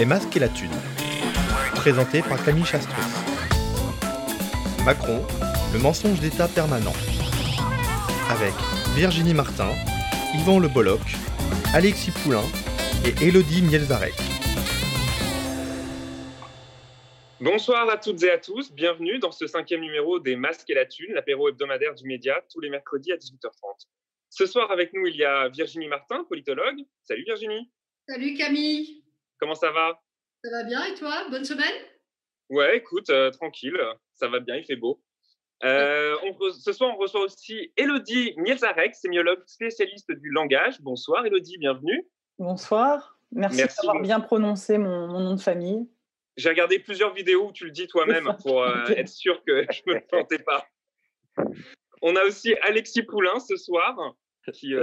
[0.00, 0.70] Les masques et la thune.
[1.74, 3.02] Présenté par Camille Chastreux.
[4.82, 5.20] Macron,
[5.74, 6.94] le mensonge d'État permanent.
[8.30, 8.54] Avec
[8.94, 9.68] Virginie Martin,
[10.36, 11.02] Yvan Le Bolloc,
[11.74, 12.44] Alexis Poulain
[13.04, 14.14] et Elodie Mielzarek.
[17.38, 20.86] Bonsoir à toutes et à tous, bienvenue dans ce cinquième numéro des Masques et la
[20.86, 23.84] Thune, l'apéro hebdomadaire du média, tous les mercredis à 18h30.
[24.30, 26.86] Ce soir avec nous, il y a Virginie Martin, politologue.
[27.04, 27.70] Salut Virginie.
[28.08, 28.99] Salut Camille.
[29.40, 29.98] Comment ça va?
[30.44, 31.26] Ça va bien et toi?
[31.30, 31.72] Bonne semaine?
[32.50, 33.78] Ouais, écoute, euh, tranquille,
[34.14, 35.02] ça va bien, il fait beau.
[35.64, 40.80] Euh, on ce soir, on reçoit aussi Elodie Mielzarek, sémiologue spécialiste du langage.
[40.82, 42.06] Bonsoir Elodie, bienvenue.
[42.38, 45.88] Bonsoir, merci, d'avoir bien prononcé mon, nom de famille.
[46.36, 49.80] J'ai regardé plusieurs vidéos où tu le dis toi-même pour euh, être sûr que je
[49.86, 50.66] ne me plantais pas.
[52.02, 53.96] On a aussi Alexis Poulain ce soir
[54.52, 54.74] qui,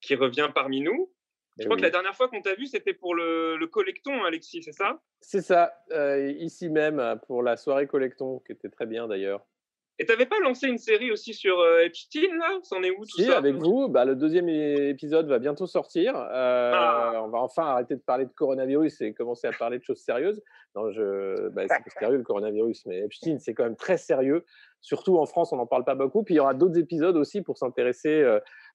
[0.00, 1.12] qui revient parmi nous.
[1.58, 4.24] Je eh crois que la dernière fois qu'on t'a vu, c'était pour le, le, Collecton,
[4.24, 5.00] Alexis, c'est ça?
[5.20, 9.44] C'est ça, euh, ici même, pour la soirée Collecton, qui était très bien d'ailleurs.
[9.98, 12.58] Et t'avais pas lancé une série aussi sur euh, Epstein, là?
[12.62, 13.88] C'en est où tout si, avec vous.
[13.88, 16.16] Bah, le deuxième épisode va bientôt sortir.
[16.16, 17.22] Euh, ah.
[17.24, 20.42] On va enfin arrêter de parler de coronavirus et commencer à parler de choses sérieuses.
[20.74, 21.50] Non, je...
[21.50, 24.46] Bah, c'est sérieux le coronavirus, mais Epstein, c'est quand même très sérieux.
[24.80, 26.24] Surtout en France, on n'en parle pas beaucoup.
[26.24, 28.24] Puis il y aura d'autres épisodes aussi pour s'intéresser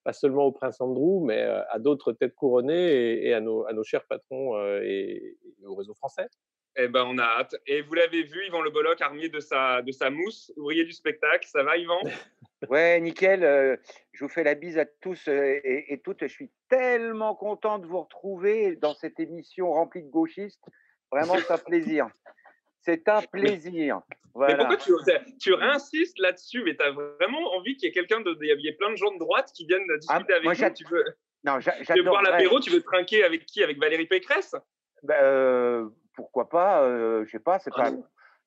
[0.03, 3.83] pas seulement au prince Andrew, mais à d'autres têtes couronnées et, à, nos, à, nos,
[3.83, 6.27] chers patrons et, au réseau français.
[6.79, 7.55] Eh ben, on a hâte.
[7.65, 10.91] Et vous l'avez vu, Yvan Le Bolloc, armé de sa, de sa mousse, ouvrier du
[10.91, 11.47] spectacle.
[11.47, 11.99] Ça va, Yvan?
[12.69, 13.41] Ouais, nickel.
[14.13, 16.21] je vous fais la bise à tous et, et, toutes.
[16.21, 20.65] Je suis tellement content de vous retrouver dans cette émission remplie de gauchistes.
[21.11, 22.07] Vraiment, ça plaisir.
[22.87, 24.01] C'est un plaisir.
[24.35, 24.93] Mais pourquoi tu,
[25.39, 26.63] tu réinsistes là-dessus?
[26.63, 28.37] Mais tu as vraiment envie qu'il y ait quelqu'un de.
[28.41, 30.85] Il y ait plein de gens de droite qui viennent discuter ah, avec moi, Tu
[30.85, 31.03] veux,
[31.43, 32.61] non, tu veux boire l'apéro?
[32.61, 33.61] Tu veux trinquer avec qui?
[33.61, 34.55] Avec Valérie Pécresse?
[35.03, 37.59] Ben, euh, Pourquoi pas euh, Je sais pas.
[37.59, 37.89] C'est pas.
[37.89, 37.97] Ah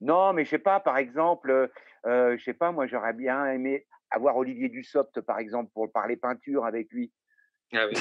[0.01, 0.81] non, mais je sais pas.
[0.81, 1.71] Par exemple,
[2.07, 2.73] euh, je sais pas.
[2.73, 7.13] Moi, j'aurais bien aimé avoir Olivier Dussopt, par exemple, pour parler peinture avec lui.
[7.75, 7.95] Ah oui.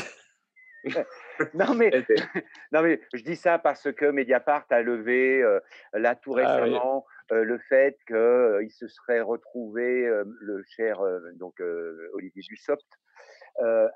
[1.53, 1.91] non, mais,
[2.71, 5.59] non, mais je dis ça parce que Mediapart a levé euh,
[5.93, 10.07] là tout ah récemment euh, le fait qu'il euh, se serait retrouvé,
[10.41, 10.99] le cher
[11.35, 11.59] donc,
[12.13, 12.85] Olivier Dussopt,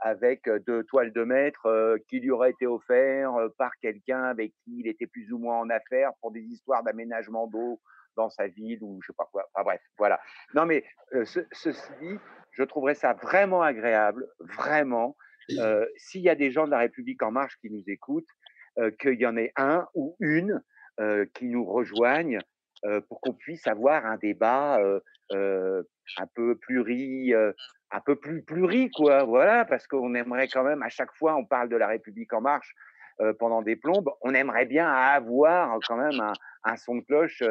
[0.02, 4.88] avec deux toiles de maître qui lui auraient été offertes par quelqu'un avec qui il
[4.88, 7.80] était plus ou moins en affaires pour des histoires d'aménagement d'eau
[8.16, 9.48] dans sa ville ou je sais pas quoi.
[9.54, 10.20] Enfin bref, voilà.
[10.54, 10.84] Non, mais
[11.52, 12.20] ceci dit,
[12.52, 15.16] je trouverais ça vraiment agréable, vraiment,
[15.52, 18.30] euh, s'il y a des gens de la République en marche qui nous écoutent,
[19.00, 20.64] qu'il y en ait un ou une
[21.36, 22.40] qui nous rejoignent
[23.08, 24.82] pour qu'on puisse avoir un débat
[25.30, 29.26] un peu pluri, un peu plus pluri, quoi.
[29.26, 32.42] Voilà, parce qu'on aimerait quand même, à chaque fois, on parle de la République en
[32.42, 32.74] marche
[33.38, 36.34] pendant des plombes, on aimerait bien avoir quand même
[36.64, 37.44] un son de cloche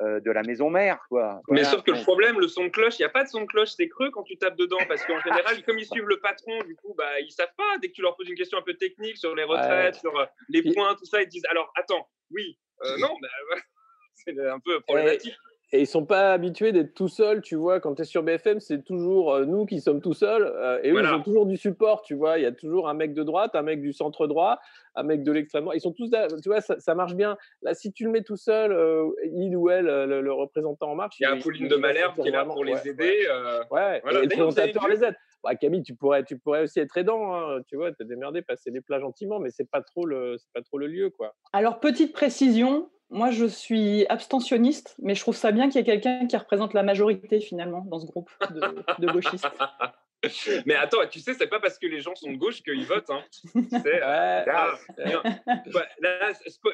[0.00, 1.04] euh, de la maison mère.
[1.08, 1.40] Quoi.
[1.48, 3.40] Mais sauf que le problème, le son de cloche, il n'y a pas de son
[3.40, 6.20] de cloche, c'est creux quand tu tapes dedans, parce qu'en général, comme ils suivent le
[6.20, 7.78] patron, du coup, bah, ils savent pas.
[7.82, 10.26] Dès que tu leur poses une question un peu technique sur les retraites, sur euh,
[10.50, 13.28] les points, tout ça, ils disent alors attends, oui, euh, non, bah,
[14.14, 15.34] c'est un peu problématique.
[15.70, 17.78] Et ils sont pas habitués d'être tout seuls, tu vois.
[17.78, 20.44] Quand tu es sur BFM, c'est toujours euh, nous qui sommes tout seuls.
[20.44, 22.38] Euh, et eux, ils ont toujours du support, tu vois.
[22.38, 24.58] Il y a toujours un mec de droite, un mec du centre droit,
[24.94, 25.76] un mec de l'extrême droite.
[25.76, 26.10] Ils sont tous,
[26.42, 27.36] tu vois, ça, marche bien.
[27.60, 31.16] Là, si tu le mets tout seul, euh, il ou elle, le, représentant en marche.
[31.20, 33.26] Il y a Pauline de Malherbe qui est là pour les aider.
[33.70, 35.16] Ouais, et le présentateur les aide.
[35.44, 38.70] Bah, Camille, tu pourrais, tu pourrais aussi être aidant, hein, tu vois, te démerder, passer
[38.70, 41.34] les plats gentiment, mais c'est pas trop le, c'est pas trop le lieu, quoi.
[41.52, 45.84] Alors petite précision, moi, je suis abstentionniste, mais je trouve ça bien qu'il y ait
[45.84, 49.48] quelqu'un qui représente la majorité finalement dans ce groupe de, gauchistes.
[50.66, 53.08] Mais attends, tu sais, c'est pas parce que les gens sont de gauche qu'ils votent.
[53.10, 53.22] Hein.
[53.54, 54.76] Là,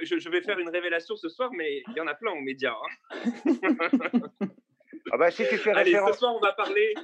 [0.03, 2.73] je, vais faire une révélation ce soir, mais il y en a plein aux médias.
[2.73, 3.27] Hein.
[5.13, 6.95] ah bah, si tu fais Allez, ce soir, on va parler.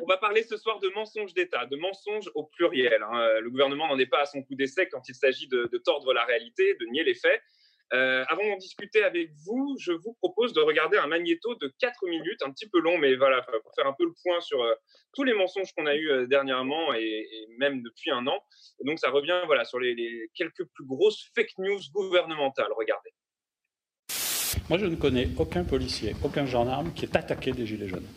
[0.00, 3.02] On va parler ce soir de mensonges d'État, de mensonges au pluriel.
[3.02, 3.40] Hein.
[3.40, 6.14] Le gouvernement n'en est pas à son coup d'essai quand il s'agit de, de tordre
[6.14, 7.42] la réalité, de nier les faits.
[7.94, 12.06] Euh, avant d'en discuter avec vous, je vous propose de regarder un magnéto de 4
[12.06, 14.74] minutes, un petit peu long, mais voilà, pour faire un peu le point sur euh,
[15.14, 17.26] tous les mensonges qu'on a eus euh, dernièrement et,
[17.58, 18.38] même depuis un an.
[18.84, 22.72] donc, ça revient voilà, sur les, quelques plus grosses fake news gouvernementales.
[22.76, 23.10] Regardez.
[24.68, 28.08] Moi, je ne connais aucun policier, aucun gendarme qui est attaqué des Gilets jaunes.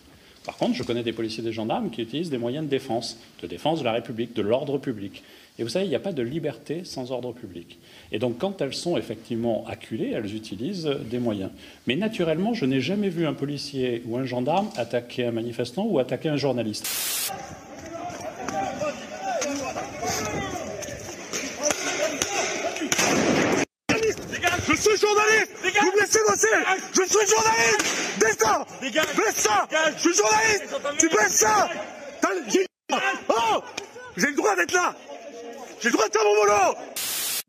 [0.46, 3.48] Par contre, je connais des policiers des gendarmes qui utilisent des moyens de défense, de
[3.48, 5.24] défense de la République, de l'ordre public.
[5.62, 7.78] Et vous savez, il n'y a pas de liberté sans ordre public.
[8.12, 11.52] Et donc, quand elles sont effectivement acculées, elles utilisent des moyens.
[11.86, 16.00] Mais naturellement, je n'ai jamais vu un policier ou un gendarme attaquer un manifestant ou
[16.00, 16.88] attaquer un journaliste.
[24.76, 25.52] suis journaliste.
[25.80, 26.48] Vous me laissez bosser.
[26.92, 28.20] Je suis journaliste.
[28.20, 29.68] Destin Baisse ça.
[29.96, 30.76] Je suis journaliste.
[30.98, 31.70] Tu baisses ça.
[33.30, 33.62] Oh.
[34.18, 34.96] J'ai le droit d'être là
[35.82, 36.78] J'ai le droit de faire mon boulot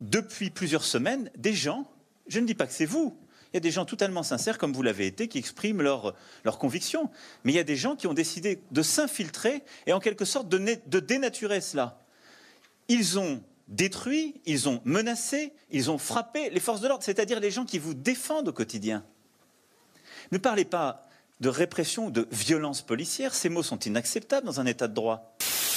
[0.01, 1.85] Depuis plusieurs semaines, des gens,
[2.27, 3.15] je ne dis pas que c'est vous,
[3.51, 6.57] il y a des gens totalement sincères, comme vous l'avez été, qui expriment leurs leur
[6.57, 7.11] convictions.
[7.43, 10.49] Mais il y a des gens qui ont décidé de s'infiltrer et en quelque sorte
[10.49, 10.57] de,
[10.87, 11.99] de dénaturer cela.
[12.87, 17.51] Ils ont détruit, ils ont menacé, ils ont frappé les forces de l'ordre, c'est-à-dire les
[17.51, 19.05] gens qui vous défendent au quotidien.
[20.31, 21.07] Ne parlez pas
[21.39, 25.32] de répression ou de violence policière, ces mots sont inacceptables dans un État de droit.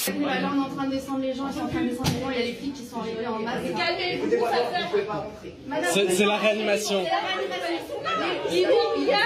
[0.07, 0.13] Là,
[0.53, 2.21] on est en train de descendre les gens, ils sont en train de descendre les
[2.21, 3.63] gens, il y a les flics qui sont arrivés en masse.
[3.77, 7.05] Calmez-vous, ça C'est la réanimation.
[8.53, 9.19] Ils vont rien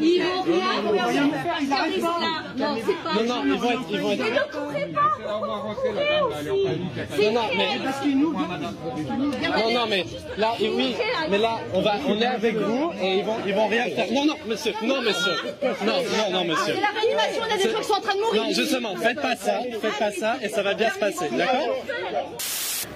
[0.00, 2.16] Ils vont rien faire, ils pas.
[2.56, 3.14] Non, c'est pas.
[3.14, 3.80] Non, non, ils vont être.
[3.90, 4.22] Ils vont être...
[4.22, 5.10] Mais ne courez pas
[7.18, 7.68] Non, non, mais.
[7.84, 8.32] Parce qu'ils nous.
[8.32, 10.04] Non, non, mais
[10.38, 10.96] là, oui,
[11.30, 14.06] mais là, on, va, on est avec vous et ils vont, ils vont rien faire.
[14.12, 15.32] Non, non, monsieur, non, monsieur.
[15.84, 16.74] Non, non, non, monsieur.
[16.74, 18.42] C'est la réanimation, il y a des gens qui sont en train de mourir.
[18.42, 21.84] Non, justement, faites pas ça, faites pas ça et ça va bien se passer, d'accord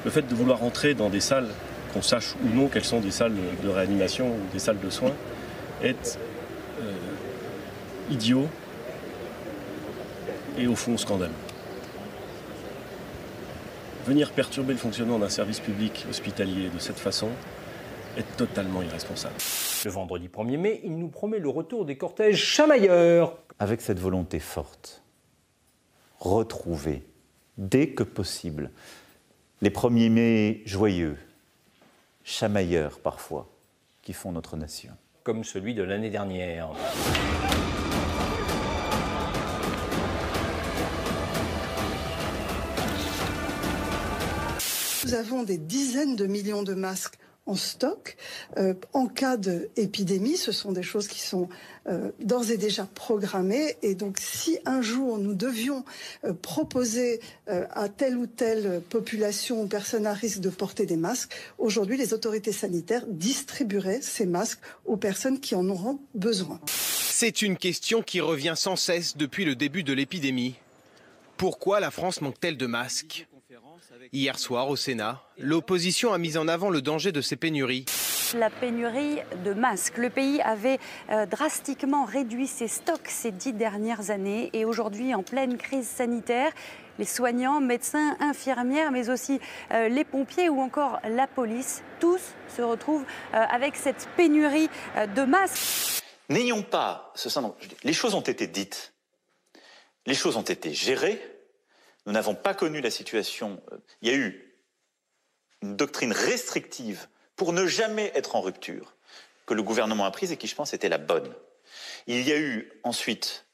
[0.05, 1.49] Le fait de vouloir rentrer dans des salles,
[1.93, 5.15] qu'on sache ou non quelles sont des salles de réanimation ou des salles de soins,
[5.83, 6.19] est
[8.11, 8.49] idiot
[10.59, 11.33] et au fond scandaleux.
[14.07, 17.29] Venir perturber le fonctionnement d'un service public hospitalier de cette façon
[18.17, 19.35] est totalement irresponsable.
[19.85, 23.39] Le vendredi 1er mai, il nous promet le retour des cortèges chamailleurs.
[23.59, 25.03] Avec cette volonté forte,
[26.19, 27.03] retrouver
[27.59, 28.71] dès que possible
[29.61, 31.17] les 1er mai joyeux,
[32.25, 33.49] chamailleurs parfois,
[34.03, 34.93] qui font notre nation.
[35.23, 36.71] Comme celui de l'année dernière.
[45.05, 48.17] Nous avons des dizaines de millions de masques en stock.
[48.59, 51.49] Euh, en cas d'épidémie, ce sont des choses qui sont
[51.89, 53.77] euh, d'ores et déjà programmées.
[53.83, 55.85] Et donc, si un jour nous devions
[56.25, 61.35] euh, proposer à telle ou telle population ou personne à risque de porter des masques,
[61.59, 66.61] aujourd'hui, les autorités sanitaires distribueraient ces masques aux personnes qui en auront besoin.
[66.67, 70.55] C'est une question qui revient sans cesse depuis le début de l'épidémie.
[71.37, 73.27] Pourquoi la France manque-t-elle de masques?
[74.13, 77.85] Hier soir, au Sénat, l'opposition a mis en avant le danger de ces pénuries.
[78.35, 79.99] La pénurie de masques.
[79.99, 80.79] Le pays avait
[81.11, 86.53] euh, drastiquement réduit ses stocks ces dix dernières années et aujourd'hui, en pleine crise sanitaire,
[86.99, 89.39] les soignants, médecins, infirmières, mais aussi
[89.73, 92.23] euh, les pompiers ou encore la police, tous
[92.57, 93.05] se retrouvent
[93.35, 94.71] euh, avec cette pénurie
[95.15, 96.03] de masques.
[96.29, 97.55] N'ayons pas ce syndrome.
[97.85, 98.95] Les choses ont été dites,
[100.07, 101.21] les choses ont été gérées.
[102.07, 103.63] Nous n'avons pas connu la situation.
[104.03, 104.55] Il y a eu
[105.63, 108.95] une doctrine restrictive pour ne jamais être en rupture
[109.47, 111.35] que le gouvernement a prise et qui, je pense, était la bonne.
[112.07, 113.47] Il y a eu ensuite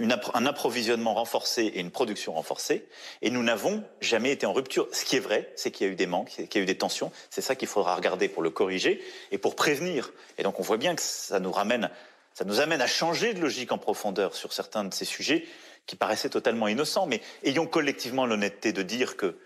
[0.00, 2.86] un approvisionnement renforcé et une production renforcée,
[3.20, 4.86] et nous n'avons jamais été en rupture.
[4.92, 6.66] Ce qui est vrai, c'est qu'il y a eu des manques, qu'il y a eu
[6.66, 7.10] des tensions.
[7.30, 9.02] C'est ça qu'il faudra regarder pour le corriger
[9.32, 10.12] et pour prévenir.
[10.38, 11.90] Et donc on voit bien que ça nous ramène,
[12.32, 15.46] ça nous amène à changer de logique en profondeur sur certains de ces sujets
[15.88, 19.36] qui paraissaient totalement innocents, mais ayons collectivement l'honnêteté de dire que,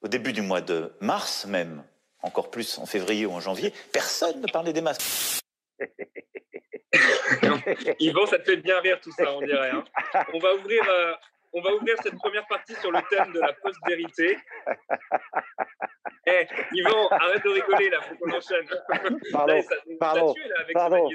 [0.00, 1.84] au début du mois de mars même,
[2.22, 5.42] encore plus en février ou en janvier, personne ne parlait des masques.
[7.98, 9.70] Yvan, ça te fait bien rire tout ça, on dirait.
[9.70, 9.84] Hein.
[10.32, 10.82] On va ouvrir.
[10.88, 11.12] Euh,
[11.52, 14.38] on va ouvrir cette première partie sur le thème de la post-vérité.
[16.26, 18.68] Eh, Yvan, arrête de rigoler là, faut qu'on enchaîne.
[19.32, 21.10] Pardon, là, ça, pardon, tué, là, avec pardon.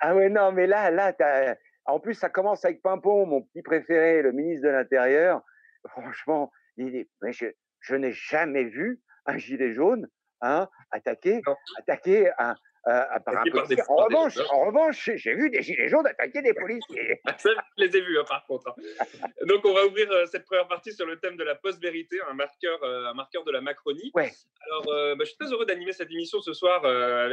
[0.00, 3.62] Ah ouais, non, mais là, là, t'as en plus, ça commence avec Pimpon, mon petit
[3.62, 5.42] préféré, le ministre de l'Intérieur.
[5.88, 10.08] Franchement, il mais je, n'ai jamais vu un gilet jaune
[10.40, 11.42] hein, attaquer,
[11.78, 13.82] attaquer un, par un policier.
[13.88, 17.20] En revanche, en revanche, j'ai vu des gilets jaunes attaquer des policiers.
[17.38, 18.68] Ça, je les ai vus, hein, par contre.
[18.68, 19.26] Hein.
[19.46, 22.34] Donc, on va ouvrir euh, cette première partie sur le thème de la post-vérité, un
[22.34, 24.10] marqueur, euh, un marqueur de la Macronie.
[24.14, 24.30] Ouais.
[24.66, 26.84] Alors, euh, bah, je suis très heureux d'animer cette émission ce soir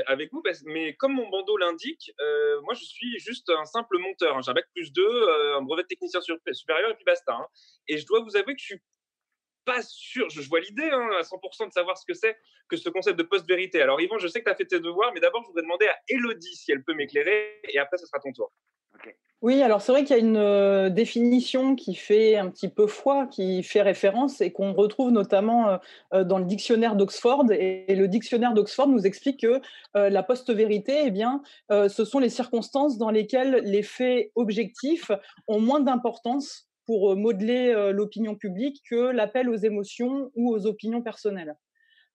[0.07, 2.13] avec vous, mais comme mon bandeau l'indique,
[2.63, 4.37] moi, je suis juste un simple monteur.
[4.37, 4.41] Hein.
[4.43, 5.03] J'ai un bac plus 2,
[5.57, 7.33] un brevet de technicien supérieur, et puis basta.
[7.33, 7.47] Hein.
[7.87, 8.81] Et je dois vous avouer que je suis
[9.65, 12.37] pas sûr, je, vois l'idée hein, à 100% de savoir ce que c'est
[12.67, 13.81] que ce concept de post-vérité.
[13.81, 15.87] Alors Yvan, je sais que tu as fait tes devoirs, mais d'abord je voudrais demander
[15.87, 18.51] à Elodie si elle peut m'éclairer, et après ce sera ton tour.
[19.41, 22.85] Oui, alors c'est vrai qu'il y a une euh, définition qui fait un petit peu
[22.85, 25.77] foi, qui fait référence et qu'on retrouve notamment euh,
[26.13, 27.45] euh, dans le dictionnaire d'Oxford.
[27.51, 29.59] Et, le dictionnaire d'Oxford nous explique que
[29.95, 35.11] la post-vérité, eh bien, ce sont les circonstances dans lesquelles les faits objectifs
[35.47, 41.55] ont moins d'importance pour modeler l'opinion publique que l'appel aux émotions ou aux opinions personnelles.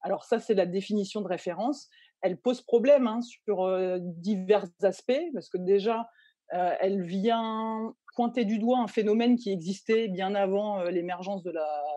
[0.03, 1.89] Alors ça, c'est la définition de référence.
[2.21, 3.67] Elle pose problème hein, sur
[3.99, 6.07] divers aspects, parce que déjà,
[6.51, 11.55] elle vient pointer du doigt un phénomène qui existait bien avant l'émergence de,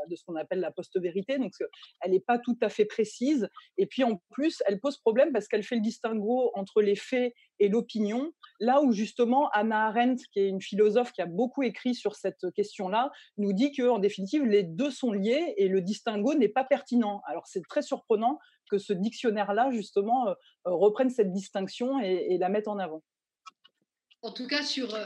[0.09, 1.37] de ce qu'on appelle la post-vérité.
[1.37, 1.51] Donc,
[1.99, 3.49] elle n'est pas tout à fait précise.
[3.77, 7.33] Et puis, en plus, elle pose problème parce qu'elle fait le distinguo entre les faits
[7.59, 8.31] et l'opinion.
[8.59, 12.51] Là où, justement, Anna Arendt, qui est une philosophe qui a beaucoup écrit sur cette
[12.55, 17.21] question-là, nous dit qu'en définitive, les deux sont liés et le distinguo n'est pas pertinent.
[17.25, 18.39] Alors, c'est très surprenant
[18.69, 20.35] que ce dictionnaire-là, justement,
[20.65, 23.01] reprenne cette distinction et, et la mette en avant.
[24.21, 24.97] En tout cas, sur,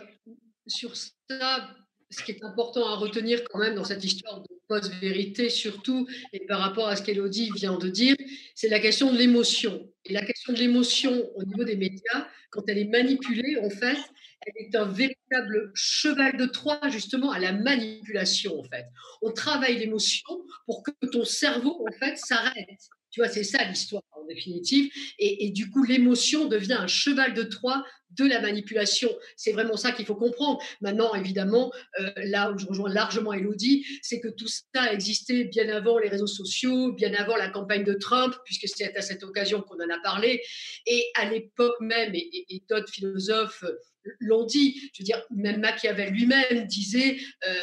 [0.66, 1.68] sur ça,
[2.14, 6.46] ce qui est important à retenir quand même dans cette histoire de post-vérité surtout, et
[6.46, 8.16] par rapport à ce qu'Elodie vient de dire,
[8.56, 9.90] c'est la question de l'émotion.
[10.06, 13.98] Et la question de l'émotion au niveau des médias, quand elle est manipulée, en fait,
[14.46, 18.86] elle est un véritable cheval de Troie justement à la manipulation, en fait.
[19.22, 22.90] On travaille l'émotion pour que ton cerveau, en fait, s'arrête.
[23.14, 24.92] Tu vois, c'est ça l'histoire en définitive.
[25.20, 29.10] Et, du coup, l'émotion devient un cheval de Troie de la manipulation.
[29.36, 30.60] C'est vraiment ça qu'il faut comprendre.
[30.82, 35.70] Maintenant, évidemment, euh, là où je rejoins largement Elodie, c'est que tout ça existait bien
[35.70, 39.62] avant les réseaux sociaux, bien avant la campagne de Trump, puisque c'est à cette occasion
[39.62, 40.42] qu'on en a parlé.
[40.88, 43.64] Et à l'époque même, et, d'autres philosophes
[44.20, 47.18] l'ont dit, je veux dire, même Machiavel lui-même disait,
[47.48, 47.54] euh,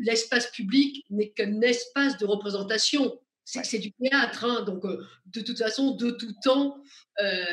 [0.00, 5.58] l'espace public n'est qu'un espace de représentation c'est du théâtre, hein, donc euh, de toute
[5.58, 6.82] façon, de tout temps,
[7.20, 7.44] euh,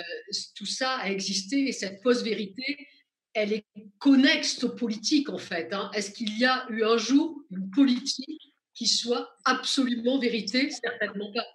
[0.56, 2.88] tout ça a existé et cette post-vérité,
[3.34, 3.66] elle est
[4.00, 5.72] connexe aux politiques en fait.
[5.72, 5.92] Hein.
[5.94, 10.72] Est-ce qu'il y a eu un jour une politique qui soit absolument vérité?
[10.72, 11.46] Certainement pas.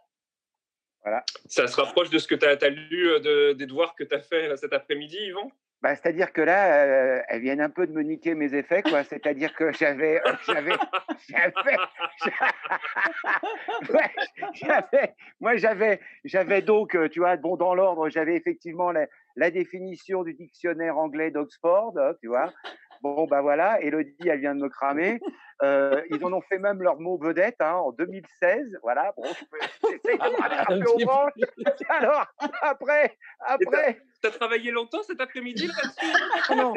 [1.02, 1.24] Voilà.
[1.46, 4.20] Ça se rapproche de ce que tu as, lu euh, des devoirs que tu as
[4.20, 5.50] fait cet après-midi, Yvan?
[5.80, 9.04] Bah, c'est-à-dire que là, euh, elles viennent un peu de me niquer mes effets, quoi.
[9.04, 10.32] C'est-à-dire que j'avais, euh,
[14.54, 19.06] j'avais, moi j'avais, j'avais donc, euh, tu vois, bon dans l'ordre, j'avais effectivement la,
[19.36, 22.52] la, définition du dictionnaire anglais d'Oxford, hein, tu vois.
[23.02, 25.20] Bon, bah voilà, Elodie, elle vient de me cramer.
[25.64, 28.78] Euh, ils en ont fait même leur mot vedette hein, en 2016.
[28.80, 31.32] Voilà, bon, j'essaye de me un peu au branche.
[31.88, 32.26] Alors,
[32.62, 34.00] après, après.
[34.22, 36.74] T'as travaillé longtemps cet après-midi là-dessus non,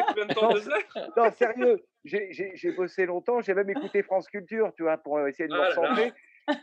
[1.16, 3.40] non, sérieux, j'ai bossé longtemps.
[3.42, 6.14] J'ai même écouté France Culture, tu vois, pour essayer de me recentrer.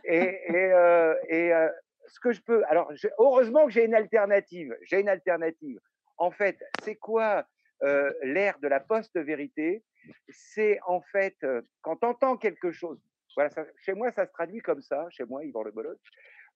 [0.04, 1.68] Et, et, euh, et euh,
[2.08, 2.62] ce que je peux.
[2.68, 4.76] Alors, heureusement que j'ai une alternative.
[4.82, 5.78] J'ai une alternative.
[6.16, 7.44] En fait, c'est quoi
[7.82, 9.84] euh, l'ère de la post-vérité,
[10.28, 13.00] c'est en fait euh, quand on entend quelque chose.
[13.36, 13.50] Voilà,
[13.84, 15.98] chez moi, ça se traduit comme ça, chez moi, Yvan Le Bologne.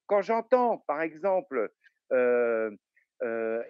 [0.07, 1.71] Quand j'entends, par exemple,
[2.13, 2.71] euh,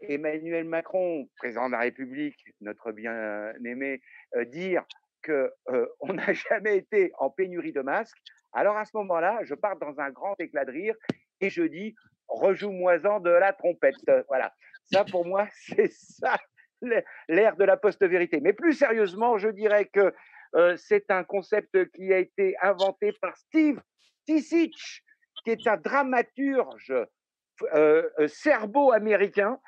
[0.00, 4.00] Emmanuel Macron, président de la République, notre bien-aimé,
[4.46, 4.82] dire
[5.22, 8.16] qu'on n'a jamais été en pénurie de masques,
[8.54, 10.94] alors à ce moment-là, je pars dans un grand éclat de rire
[11.40, 11.94] et je dis
[12.28, 13.96] rejoue-moi-en de la trompette.
[14.28, 14.54] Voilà.
[14.90, 16.38] Ça, pour moi, c'est ça
[17.28, 18.40] l'ère de la post-vérité.
[18.40, 20.14] Mais plus sérieusement, je dirais que
[20.54, 23.80] euh, c'est un concept qui a été inventé par Steve
[24.26, 25.02] Tissich,
[25.44, 29.58] qui est un dramaturge euh, euh, serbo-américain.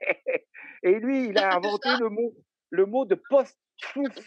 [0.82, 2.34] Et lui, il a inventé le mot,
[2.70, 4.20] le mot de post-truth.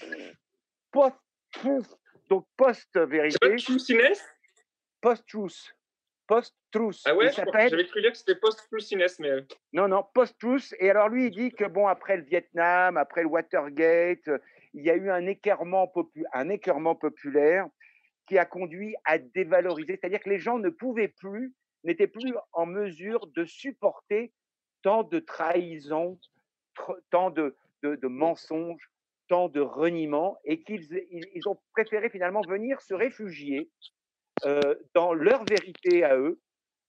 [0.92, 1.98] Post-truth.
[2.30, 3.56] Donc post-vérité.
[5.02, 5.74] Post-truth
[6.72, 7.02] post-truth.
[7.06, 9.30] Ah ouais, j'avais cru dire que c'était post-truth mais...
[9.30, 9.42] Euh.
[9.74, 10.74] Non, non, post-truth.
[10.80, 14.30] Et alors lui, il dit que bon, après le Vietnam, après le Watergate,
[14.74, 17.68] il y a eu un écœurement, popu un écœurement populaire
[18.28, 19.98] qui a conduit à dévaloriser.
[20.00, 24.32] C'est-à-dire que les gens ne pouvaient plus, n'étaient plus en mesure de supporter
[24.82, 26.20] tant de trahisons,
[27.10, 28.90] tant de, de, de mensonges,
[29.28, 33.70] tant de reniements, et qu'ils ils ont préféré finalement venir se réfugier
[34.46, 36.40] euh, dans leur vérité à eux,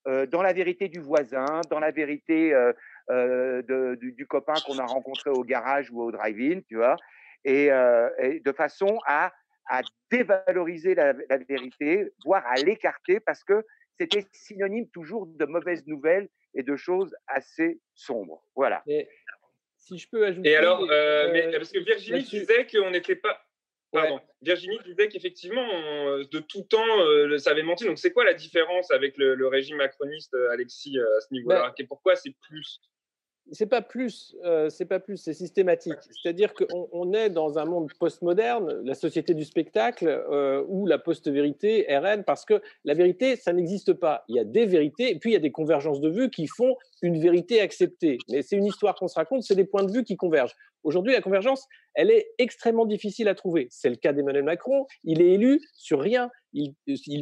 [0.06, 2.52] dans la vérité du voisin, dans la vérité
[3.10, 6.96] euh, de, du, copain qu'on a rencontré au garage ou au drive-in, tu vois,
[7.44, 9.32] et, de façon à,
[9.68, 9.80] à
[10.10, 11.12] dévaloriser la,
[11.48, 13.64] vérité, voire à l'écarter, parce que
[13.98, 18.44] c'était synonyme toujours de mauvaises nouvelles et de choses assez sombres.
[18.54, 18.82] Voilà.
[18.86, 19.08] Et
[19.76, 20.50] si je peux ajouter.
[20.50, 23.40] Et alors, mais, parce que Virginie disait qu'on n'était pas.
[23.92, 24.20] Pardon.
[24.40, 25.66] Virginie disait qu'effectivement,
[26.18, 27.84] de tout temps, euh, ça avait menti.
[27.84, 31.72] Donc, c'est quoi la différence avec le, régime macroniste, euh, Alexis, euh, à ce niveau-là
[31.78, 32.80] Et Pourquoi c'est plus?
[33.50, 34.36] c'est pas plus,
[34.68, 35.98] c'est pas plus, c'est systématique.
[36.22, 40.24] C'est-à-dire qu'on on est dans un monde postmoderne, la société du spectacle,
[40.68, 44.24] où la post-vérité reine, parce que la vérité, ça n'existe pas.
[44.28, 46.46] Il y a des vérités, et puis il y a des convergences de vues qui
[46.46, 48.16] font une vérité acceptée.
[48.30, 50.54] Mais c'est une histoire qu'on se raconte, c'est des points de vue qui convergent.
[50.84, 53.68] Aujourd'hui, la convergence, elle est extrêmement difficile à trouver.
[53.70, 54.86] C'est le cas d'Emmanuel Macron.
[55.04, 56.30] Il est élu sur rien.
[56.54, 56.74] Il,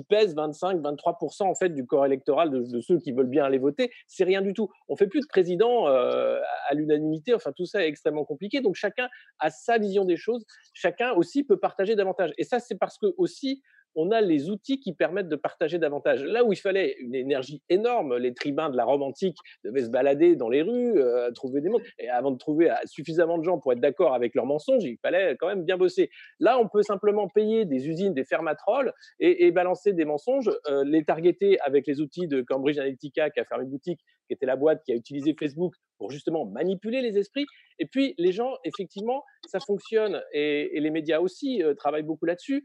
[0.08, 3.92] pèse 25-23% en fait du corps électoral de, ceux qui veulent bien aller voter.
[4.08, 4.70] C'est rien du tout.
[4.88, 7.34] On fait plus de président euh, à l'unanimité.
[7.34, 8.60] Enfin, tout ça est extrêmement compliqué.
[8.60, 10.44] Donc chacun a sa vision des choses.
[10.74, 12.32] Chacun aussi peut partager davantage.
[12.38, 13.62] Et ça, c'est parce que aussi
[13.94, 16.22] on a les outils qui permettent de partager davantage.
[16.22, 19.90] Là où il fallait une énergie énorme, les tribuns de la Rome antique devaient se
[19.90, 21.80] balader dans les rues, euh, trouver des mots.
[21.98, 24.98] Et avant de trouver euh, suffisamment de gens pour être d'accord avec leurs mensonges, il
[24.98, 26.10] fallait quand même bien bosser.
[26.38, 31.04] Là, on peut simplement payer des usines, des fermatrolles et, balancer des mensonges, euh, les
[31.04, 34.82] targeter avec les outils de Cambridge Analytica qui a fermé boutique, qui était la boîte
[34.84, 37.46] qui a utilisé Facebook pour justement manipuler les esprits.
[37.78, 42.64] Et puis, les gens, effectivement, ça fonctionne, et, les médias aussi travaillent beaucoup là-dessus,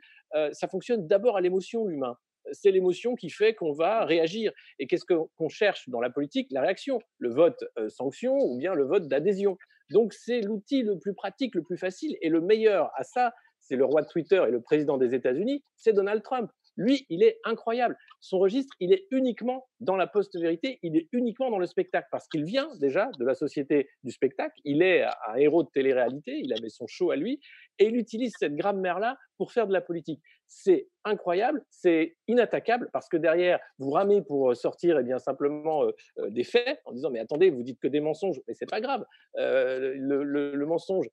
[0.51, 2.17] ça fonctionne d'abord à l'émotion, l'humain.
[2.51, 4.51] C'est l'émotion qui fait qu'on va réagir.
[4.77, 6.47] Et qu'est-ce qu'on cherche dans la politique?
[6.51, 9.57] La réaction, le vote sanction ou bien le vote d'adhésion.
[9.91, 13.75] Donc c'est l'outil le plus pratique, le plus facile et le meilleur à ça, c'est
[13.75, 16.51] le roi de Twitter et le président des États-Unis, c'est Donald Trump.
[16.77, 17.97] Lui, il est incroyable.
[18.19, 22.27] Son registre, il est uniquement dans la post-vérité, il est uniquement dans le spectacle, parce
[22.27, 26.53] qu'il vient déjà de la société du spectacle, il est un héros de télé-réalité, il
[26.53, 27.39] avait son show à lui,
[27.79, 30.21] et il utilise cette grammaire-là pour faire de la politique.
[30.47, 35.83] C'est incroyable, c'est inattaquable, parce que derrière, vous ramez pour sortir et eh bien, simplement
[35.83, 38.69] euh, euh, des faits, en disant, mais attendez, vous dites que des mensonges, mais c'est
[38.69, 39.05] pas grave.
[39.35, 41.05] le, mensonge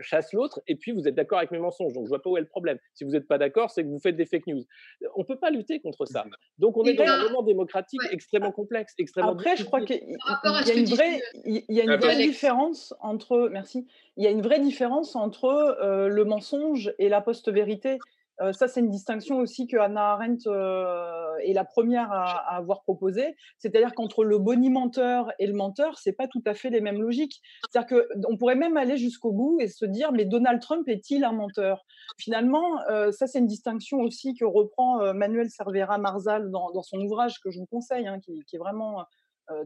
[0.00, 2.36] chasse l'autre, et puis vous êtes d'accord avec mes mensonges, donc je vois pas où
[2.36, 2.78] est le problème.
[2.94, 4.62] Si vous n'êtes pas d'accord, c'est que vous faites des fake news.
[5.14, 6.24] On peut pas lutter contre ça.
[6.24, 6.30] Mmh.
[6.58, 10.70] Donc on est dans un moment démocratique extrêmement complexe, extrêmement Après, je crois qu'il y
[10.70, 14.42] a une vraie, il y a une vraie différence entre, merci, il y a une
[14.42, 15.76] vraie différence entre
[16.08, 17.98] le mensonge et la post-vérité.
[18.52, 20.48] Ça, c'est une distinction aussi que Hannah Arendt
[21.42, 23.36] est la première à, avoir proposé.
[23.58, 27.40] C'est-à-dire qu'entre le bonimenteur et le menteur, c'est pas tout à fait les mêmes logiques.
[27.70, 31.32] C'est-à-dire qu'on pourrait même aller jusqu'au bout et se dire, mais Donald Trump est-il un
[31.32, 31.84] menteur?
[32.18, 32.78] Finalement,
[33.12, 37.58] ça, c'est une distinction aussi que reprend Manuel Cervera Marzal dans, son ouvrage que je
[37.58, 39.02] vous conseille, hein, qui, est vraiment euh,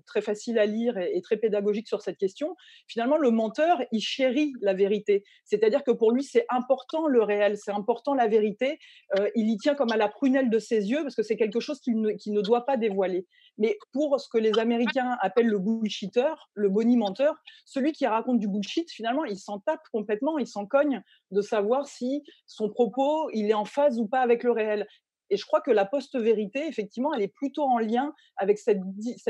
[0.06, 2.56] très facile à lire et, très pédagogique sur cette question.
[2.86, 5.24] Finalement, le menteur, il chérit la vérité.
[5.44, 8.78] C'est-à-dire que pour lui, c'est important le réel, c'est important la vérité.
[9.18, 11.60] Euh, il y tient comme à la prunelle de ses yeux parce que c'est quelque
[11.60, 13.26] chose qu'il ne, ne, doit pas dévoiler.
[13.58, 18.48] Mais pour ce que les Américains appellent le bullshitter, le bonimenteur, celui qui raconte du
[18.48, 23.50] bullshit, finalement, il s'en tape complètement, il s'en cogne de savoir si son propos, il
[23.50, 24.86] est en phase ou pas avec le réel.
[25.30, 28.80] Et je crois que la post-vérité, effectivement, elle est plutôt en lien avec cette,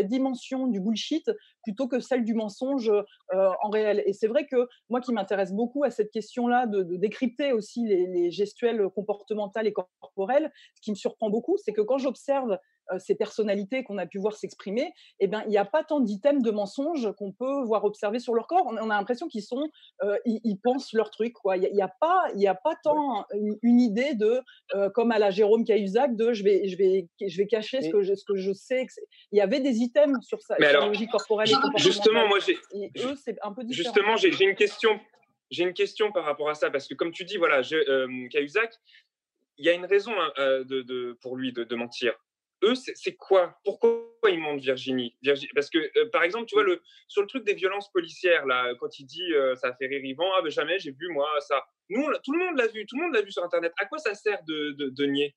[0.08, 1.30] dimension du bullshit
[1.62, 4.02] plutôt que celle du mensonge euh, en réel.
[4.06, 8.06] Et c'est vrai que moi qui m'intéresse beaucoup à cette question-là de, décrypter aussi les,
[8.06, 12.58] les, gestuels comportementales et corporels, ce qui me surprend beaucoup, c'est que quand j'observe
[12.98, 16.42] ces personnalités qu'on a pu voir s'exprimer, eh ben, il n'y a pas tant d'items
[16.42, 18.66] de mensonges qu'on peut voir observer sur leur corps.
[18.66, 19.70] On, a l'impression qu'ils sont,
[20.02, 21.32] euh, ils, pensent leur truc.
[21.34, 21.56] Quoi.
[21.56, 23.26] Il n'y a, pas, il a pas tant
[23.62, 24.40] une, idée de,
[24.74, 27.88] euh, comme à la Jérôme Cahuzac, de je vais, je vais, je vais cacher ce
[27.90, 28.86] que je, ce que je sais.
[29.30, 32.58] il y avait des items sur sa logique corporelle et Justement, moi, j'ai,
[32.98, 33.92] eux, c'est un peu différent.
[33.94, 35.00] Justement, j'ai, une question.
[35.50, 37.62] J'ai une question par rapport à ça parce que, comme tu dis, voilà,
[38.30, 38.74] Cahuzac,
[39.58, 42.14] il y a une raison hein, de, de, pour lui de, de mentir
[42.62, 43.58] eux, c'est quoi?
[43.64, 45.16] Pourquoi ils mentent Virginie,
[45.54, 48.74] Parce que, euh, par exemple, tu vois, le, sur le truc des violences policières, là,
[48.78, 51.64] quand il dit euh, ça fait rire Yvan, ah ben jamais j'ai vu moi ça.
[51.88, 53.72] Nous, tout le monde l'a vu, tout le monde l'a vu sur Internet.
[53.78, 55.34] À quoi ça sert de, de nier?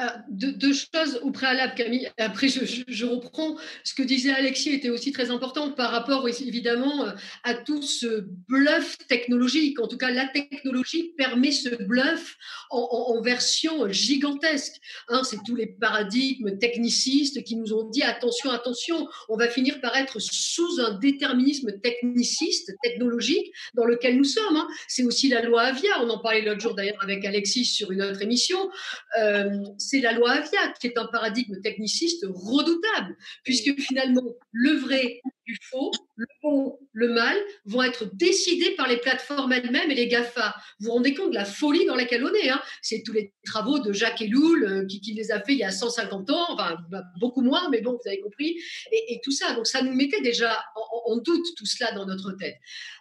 [0.00, 2.08] Ah, deux, choses au préalable, Camille.
[2.18, 7.06] Après, je, reprends ce que disait Alexis, était aussi très important par rapport, évidemment,
[7.42, 9.80] à tout ce bluff technologique.
[9.80, 12.36] En tout cas, la technologie permet ce bluff
[12.70, 14.74] en, version gigantesque.
[15.08, 19.80] Hein, c'est tous les paradigmes technicistes qui nous ont dit attention, attention, on va finir
[19.80, 24.56] par être sous un déterminisme techniciste, technologique, dans lequel nous sommes.
[24.56, 24.68] Hein.
[24.86, 26.00] C'est aussi la loi Avia.
[26.02, 28.70] On en parlait l'autre jour d'ailleurs avec Alexis sur une autre émission.
[29.18, 34.72] Euh, euh, c'est la loi Avia qui est un paradigme techniciste redoutable, puisque finalement, le
[34.72, 39.94] vrai du faux, le bon, le mal, vont être décidés par les plateformes elles-mêmes et
[39.94, 40.54] les GAFA.
[40.78, 43.32] Vous vous rendez compte de la folie dans laquelle on est hein C'est tous les
[43.44, 46.76] travaux de Jacques Ellul euh, qui, les a fait il y a 150 ans, enfin
[46.90, 48.58] bah, beaucoup moins, mais bon, vous avez compris,
[48.92, 49.54] et, tout ça.
[49.54, 50.62] Donc ça nous mettait déjà
[51.06, 52.56] en, doute tout cela dans notre tête.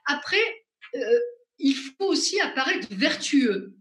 [0.05, 0.37] Après,
[0.95, 1.19] euh,
[1.59, 3.75] il faut aussi apparaître vertueux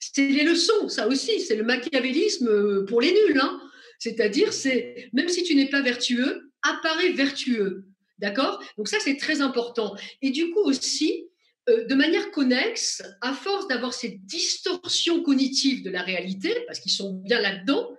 [0.00, 3.38] c'est les leçons, ça aussi, c'est le machiavélisme euh, pour les nuls.
[3.40, 3.60] Hein.
[3.98, 7.84] C'est-à-dire, c'est même si tu n'es pas vertueux, apparaît vertueux.
[8.18, 8.62] D'accord?
[8.76, 9.94] Donc ça, c'est très important.
[10.22, 11.26] Et du coup aussi,
[11.68, 16.92] euh, de manière connexe, à force d'avoir ces distorsions cognitives de la réalité, parce qu'ils
[16.92, 17.90] sont bien là-dedans,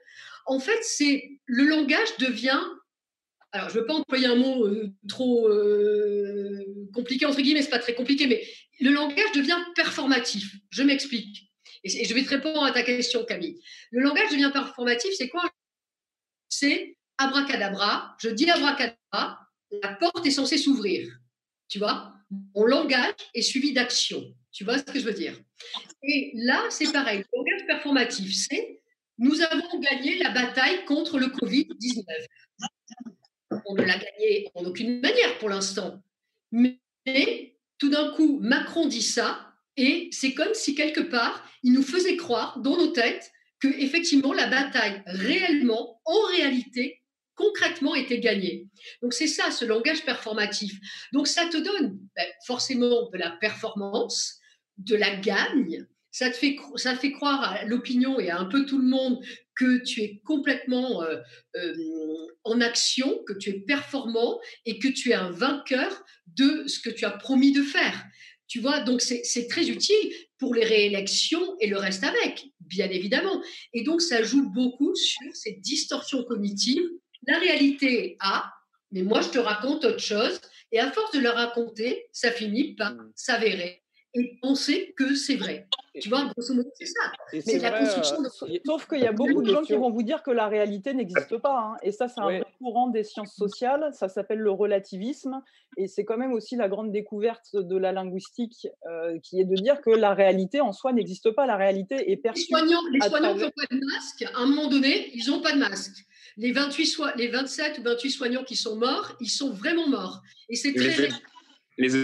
[0.48, 2.62] en fait, c'est le langage devient
[3.54, 4.66] alors je ne veux pas employer un mot
[5.10, 5.50] trop
[6.94, 8.42] compliqué, entre guillemets, c'est pas très compliqué, mais
[8.80, 10.56] le langage devient performatif.
[10.70, 11.51] Je m'explique.
[11.84, 13.60] Et, je vais te répondre à ta question, Camille.
[13.92, 15.50] Le langage devient performatif, c'est quoi?
[16.50, 19.40] C'est abracadabra, je dis abracadabra,
[19.84, 21.12] la porte est censée s'ouvrir.
[21.70, 22.14] Tu vois?
[22.56, 24.24] Mon langage est suivi d'action.
[24.52, 25.38] Tu vois ce que je veux dire?
[26.04, 27.20] Et là, c'est pareil.
[27.20, 28.82] Le langage performatif, c'est
[29.18, 32.04] nous avons gagné la bataille contre le Covid-19.
[33.66, 36.02] On ne l'a gagné en aucune manière pour l'instant.
[36.52, 36.80] Mais
[37.78, 42.18] tout d'un coup, Macron dit ça, et c'est comme si quelque part, il nous faisait
[42.18, 47.02] croire dans nos têtes que effectivement la bataille réellement, en réalité,
[47.36, 48.68] concrètement était gagnée.
[49.02, 50.80] Donc c'est ça, ce langage performatif.
[51.14, 54.40] Donc ça te donne ben, forcément de la performance,
[54.78, 55.86] de la gagne.
[56.12, 59.24] Ça te fait, ça fait croire à l'opinion et à un peu tout le monde
[59.56, 61.18] que tu es complètement euh,
[61.56, 61.74] euh,
[62.44, 66.90] en action, que tu es performant et que tu es un vainqueur de ce que
[66.90, 68.06] tu as promis de faire.
[68.52, 73.42] Tu vois, donc c'est très utile pour les réélections et le reste avec, bien évidemment.
[73.74, 76.84] Et donc ça joue beaucoup sur cette distorsion cognitive.
[77.26, 78.52] La réalité a,
[78.92, 80.42] mais moi je te raconte autre chose.
[80.74, 83.14] Et à force de le raconter, ça finit par mmh.
[83.16, 83.81] s'avérer
[84.14, 85.68] et penser que c'est vrai.
[86.00, 87.12] Tu vois, grosso modo, c'est ça.
[87.42, 90.24] C'est la construction euh, Sauf qu'il y a beaucoup de gens qui vont vous dire
[90.24, 91.60] que la réalité n'existe pas.
[91.60, 91.78] Hein.
[91.84, 93.92] Et ça, c'est un vrai courant des sciences sociales.
[93.94, 95.42] Ça s'appelle le relativisme.
[95.78, 99.56] Et c'est quand même aussi la grande découverte de la linguistique, euh, qui est de
[99.56, 101.46] dire que la réalité en soi n'existe pas.
[101.46, 102.44] La réalité est perçue.
[102.44, 105.42] Les soignants, les soignants qui n'ont pas de masque, à un moment donné, ils n'ont
[105.42, 106.06] pas de masque.
[106.38, 110.22] Les, 28 les 27 ou 28 soignants qui sont morts, ils sont vraiment morts.
[110.50, 111.10] Et c'est très.
[111.78, 111.96] Les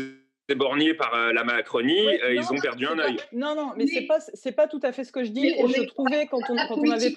[0.47, 3.17] déborgnés par euh, la Macronie, euh, ils ont perdu un œil.
[3.33, 5.47] Non, non, mais, c'est pas c'est pas tout à fait ce que je dis.
[5.47, 7.13] Et je trouvais quand on, quand on avait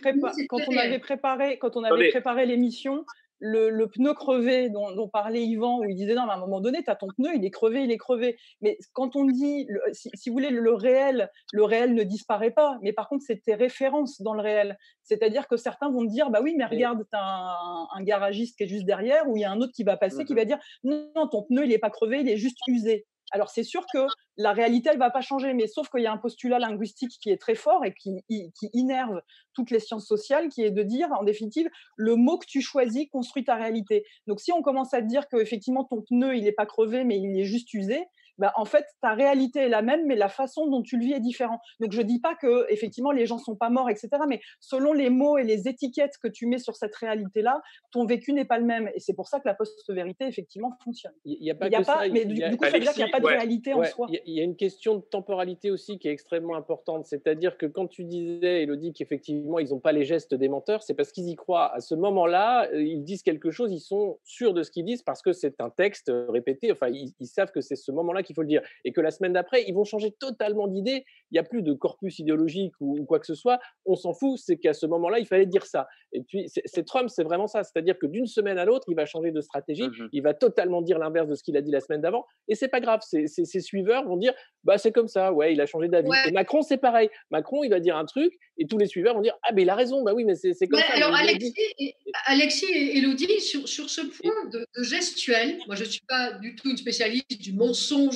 [0.49, 3.05] quand on avait préparé quand on avait préparé l'émission,
[3.41, 6.83] le, pneu crevé dont, parlait Yvan, où il disait non, mais à un moment donné,
[6.83, 8.39] tu as ton pneu, il est crevé, il est crevé.
[8.61, 12.93] Mais quand on dit, si, vous voulez, le réel, le réel ne disparaît pas, mais
[12.93, 14.77] par contre, c'est tes références dans le réel.
[15.03, 17.57] C'est-à-dire que certains vont te dire, bah oui, mais regarde, tu as
[17.95, 20.25] un, garagiste qui est juste derrière, ou il y a un autre qui va passer,
[20.25, 23.07] qui mmh va dire, non, ton pneu, il n'est pas crevé, il est juste usé.
[23.31, 26.13] Alors c'est sûr que la réalité, elle va pas changer, mais sauf qu'il y a
[26.13, 29.21] un postulat linguistique qui est très fort et qui, qui, innerve
[29.55, 33.09] toutes les sciences sociales, qui est de dire, en définitive, le mot que tu choisis
[33.11, 34.05] construit ta réalité.
[34.27, 37.05] Donc si on commence à te dire que effectivement ton pneu, il n'est pas crevé,
[37.05, 38.05] mais il est juste usé,
[38.41, 41.13] bah, en fait, ta réalité est la même, mais la façon dont tu le vis
[41.13, 41.61] est différente.
[41.79, 44.09] Donc, je dis pas que effectivement les gens sont pas morts, etc.
[44.27, 47.61] Mais selon les mots et les étiquettes que tu mets sur cette réalité-là,
[47.93, 48.91] ton vécu n'est pas le même.
[48.95, 51.13] Et c'est pour ça que la post-vérité effectivement fonctionne.
[51.27, 52.01] Il n'y a pas que ça.
[52.11, 54.07] Mais du, coup, ça veut dire qu'il n'y a pas de réalité en soi.
[54.11, 57.05] Il y a une question de temporalité aussi qui est extrêmement importante.
[57.05, 60.95] C'est-à-dire que quand tu disais, Elodie, qu'effectivement ils n'ont pas les gestes des menteurs, c'est
[60.95, 61.75] parce qu'ils y croient.
[61.75, 65.03] À ce moment-là, euh, ils disent quelque chose, ils sont sûrs de ce qu'ils disent
[65.03, 66.73] parce que c'est un texte euh, répété.
[66.73, 68.63] Enfin, ils, ils savent que c'est ce moment-là il faut le dire.
[68.85, 71.05] Et que la semaine d'après, ils vont changer totalement d'idée.
[71.31, 73.61] Il n'y a plus de corpus idéologique ou, quoi que ce soit.
[73.85, 75.89] On s'en fout, c'est qu'à ce moment-là, il fallait dire ça.
[76.13, 77.63] Et puis, c'est Trump, c'est vraiment ça.
[77.63, 79.83] C'est-à-dire que d'une semaine à l'autre, il va changer de stratégie.
[79.83, 82.27] Mmh il va totalement dire l'inverse de ce qu'il a dit la semaine d'avant.
[82.49, 83.01] Et c'est pas grave.
[83.03, 83.27] Ses,
[83.61, 84.33] suiveurs vont dire,
[84.65, 85.33] bah c'est comme ça.
[85.33, 86.11] Ouais, il a changé d'avis.
[86.27, 87.11] Et Macron, c'est pareil.
[87.31, 89.71] Macron, il va dire un truc et tous les suiveurs vont dire, ah mais il
[89.71, 90.03] a raison.
[90.03, 90.93] Bah oui, mais c'est comme ça.
[90.95, 91.95] Alors Alexis et,
[92.27, 96.33] Alexis et Elodie, sur, sur ce point de, de gestuel, moi je ne suis pas
[96.33, 98.10] du tout une spécialiste du mensonge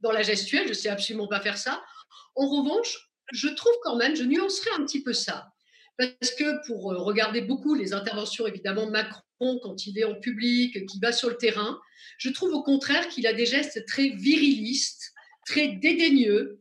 [0.00, 1.82] dans la gestuelle, je ne sais absolument pas faire ça.
[2.34, 5.48] En revanche, je trouve quand même, je nuancerai un petit peu ça.
[5.98, 10.86] Parce que pour euh, regarder beaucoup les interventions, évidemment, Macron, quand il est en public,
[10.86, 11.80] qui va sur le terrain,
[12.18, 15.12] je trouve au contraire qu'il a des gestes très virilistes,
[15.46, 16.60] très dédaigneux,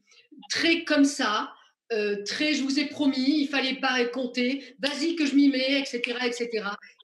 [0.49, 1.51] très comme ça,
[1.91, 5.79] euh, très je vous ai promis, il fallait pas compter, vas-y que je m'y mets,
[5.79, 6.49] etc., etc.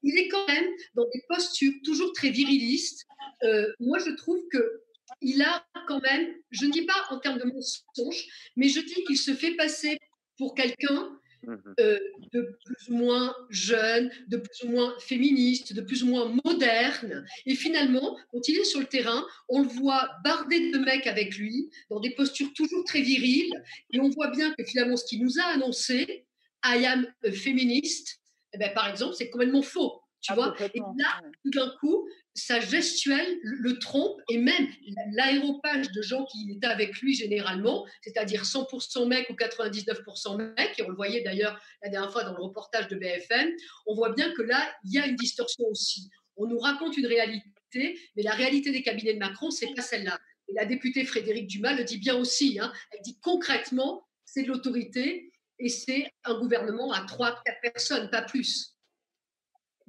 [0.04, 0.66] Il est quand même
[0.96, 3.06] dans des postures toujours très virilistes.
[3.44, 4.82] Euh, moi, je trouve que
[5.22, 9.04] il a quand même, je ne dis pas en termes de mensonge, mais je dis
[9.06, 9.98] qu'il se fait passer
[10.38, 12.00] pour quelqu'un mmh euh,
[12.34, 17.26] de plus ou moins jeune, de plus ou moins féministe, de plus ou moins moderne.
[17.48, 21.36] Et finalement, quand il est sur le terrain, on le voit bardé de mecs avec
[21.38, 23.52] lui, dans des postures toujours très viriles.
[23.92, 26.26] Et on voit bien que finalement, ce qu'il nous a annoncé,
[26.64, 28.22] I am féministe,
[28.54, 30.01] eh ben, par exemple, c'est complètement faux.
[30.22, 30.56] Tu ah, vois?
[30.60, 34.68] Et là, tout d'un coup, sa gestuelle le, trompe et même
[35.14, 40.84] l'aéropage de gens qui étaient avec lui généralement, c'est-à-dire 100% mecs ou 99% mecs, et
[40.84, 43.52] on le voyait d'ailleurs la dernière fois dans le reportage de BFM,
[43.88, 46.10] on voit bien que là, il y a une distorsion aussi.
[46.38, 50.20] On nous raconte une réalité, mais la réalité des cabinets de Macron, c'est pas celle-là.
[50.48, 52.60] Et la députée Frédéric Dumas le dit bien aussi.
[52.60, 52.72] Hein.
[52.92, 58.71] Elle dit concrètement, c'est de l'autorité et c'est un gouvernement à 3-4 personnes, pas plus.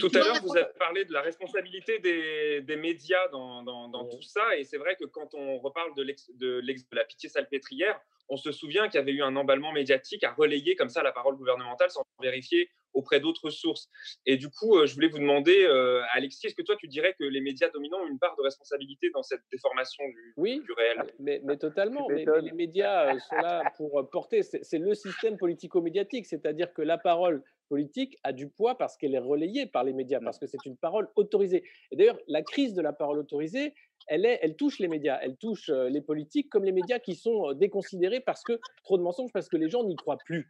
[0.08, 4.56] Tout à l'heure, vous avez parlé de la responsabilité des, médias dans, tout ça.
[4.56, 8.50] Et c'est vrai que quand on reparle de, de, de la pitié salpêtrière, on se
[8.52, 11.90] souvient qu'il y avait eu un emballement médiatique à relayer comme ça la parole gouvernementale
[11.90, 13.88] sans vérifier auprès d'autres sources.
[14.26, 17.14] Et du coup, euh, je voulais vous demander, euh, Alexis, est-ce que toi, tu dirais
[17.18, 20.72] que les médias dominants ont une part de responsabilité dans cette déformation du, oui, du
[20.72, 21.12] réel?
[21.18, 22.06] mais, mais totalement.
[22.08, 26.98] Mais, les médias euh, sont là pour porter, c'est le système politico-médiatique, c'est-à-dire que la
[26.98, 30.64] parole politique a du poids parce qu'elle est relayée par les médias, parce que c'est
[30.66, 31.64] une parole autorisée.
[31.90, 33.74] Et d'ailleurs, la crise de la parole autorisée,
[34.08, 37.52] elle, est, elle touche les médias, elle touche les politiques comme les médias qui sont
[37.54, 40.48] déconsidérés parce que trop de mensonges, parce que les gens n'y croient plus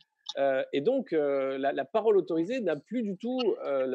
[0.72, 3.40] et donc, la, parole autorisée n'a plus du tout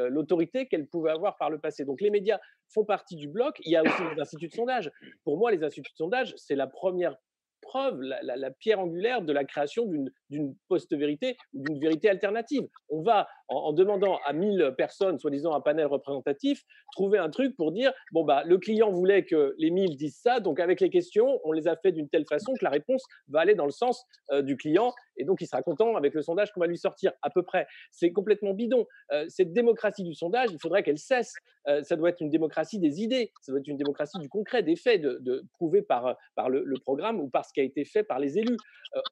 [0.09, 1.85] l'autorité qu'elle pouvait avoir par le passé.
[1.85, 2.39] Donc, les médias
[2.73, 3.57] font partie du bloc.
[3.65, 4.91] Il y a aussi les instituts de sondage.
[5.23, 7.15] Pour moi, les instituts de sondage, c'est la première
[7.61, 9.85] preuve, la, pierre angulaire de la création
[10.29, 12.67] d'une post-vérité ou d'une vérité alternative.
[12.89, 17.71] On va, en, demandant à 1000 personnes, soi-disant un panel représentatif, trouver un truc pour
[17.71, 21.39] dire, bon, bah, le client voulait que les 1000 disent ça, donc avec les questions,
[21.43, 24.05] on les a fait d'une telle façon que la réponse va aller dans le sens
[24.31, 27.11] euh, du client, et donc il sera content avec le sondage qu'on va lui sortir,
[27.21, 27.67] à peu près.
[27.91, 28.85] C'est complètement bidon.
[29.11, 31.33] Euh, cette démocratie du sondage, il faudrait qu'elle cesse.
[31.67, 34.63] Euh, ça doit être une démocratie des idées, ça doit être une démocratie du concret,
[34.63, 35.43] des faits, de, de
[35.81, 38.57] par, par le, le programme ou par ce qui a été fait par les élus.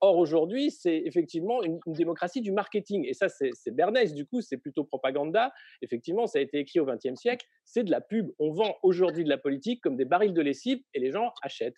[0.02, 3.06] or, aujourd'hui, c'est effectivement une, démocratie du marketing.
[3.06, 5.54] Et ça, c'est Bernays, du coup, c'est plutôt propaganda.
[5.82, 7.46] Effectivement, ça a été écrit au XXe siècle.
[7.64, 8.32] C'est de la pub.
[8.40, 11.78] On vend aujourd'hui de la politique comme des barils de lessive et les gens achètent.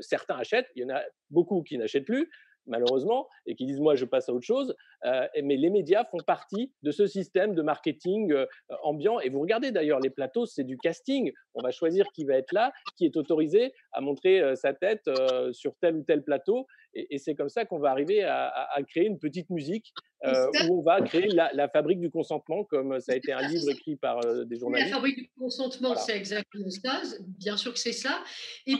[0.00, 2.30] certains achètent, il y en a beaucoup qui n'achètent plus
[2.66, 4.74] malheureusement, et qui disent moi je passe à autre chose.
[5.04, 8.46] Euh, mais les médias font partie de ce système de marketing euh,
[8.82, 9.20] ambiant.
[9.20, 11.32] Et vous regardez d'ailleurs les plateaux, c'est du casting.
[11.54, 15.08] On va choisir qui va être là, qui est autorisé à montrer euh, sa tête
[15.52, 16.66] sur tel ou tel plateau.
[16.94, 19.92] Et, c'est comme ça qu'on va arriver à, créer une petite musique
[20.24, 23.96] où on va créer la, fabrique du consentement, comme ça a été un livre écrit
[23.96, 24.90] par des journalistes.
[24.90, 27.02] La fabrique du consentement, c'est exactement ça.
[27.38, 28.22] Bien sûr que c'est ça.
[28.66, 28.76] Et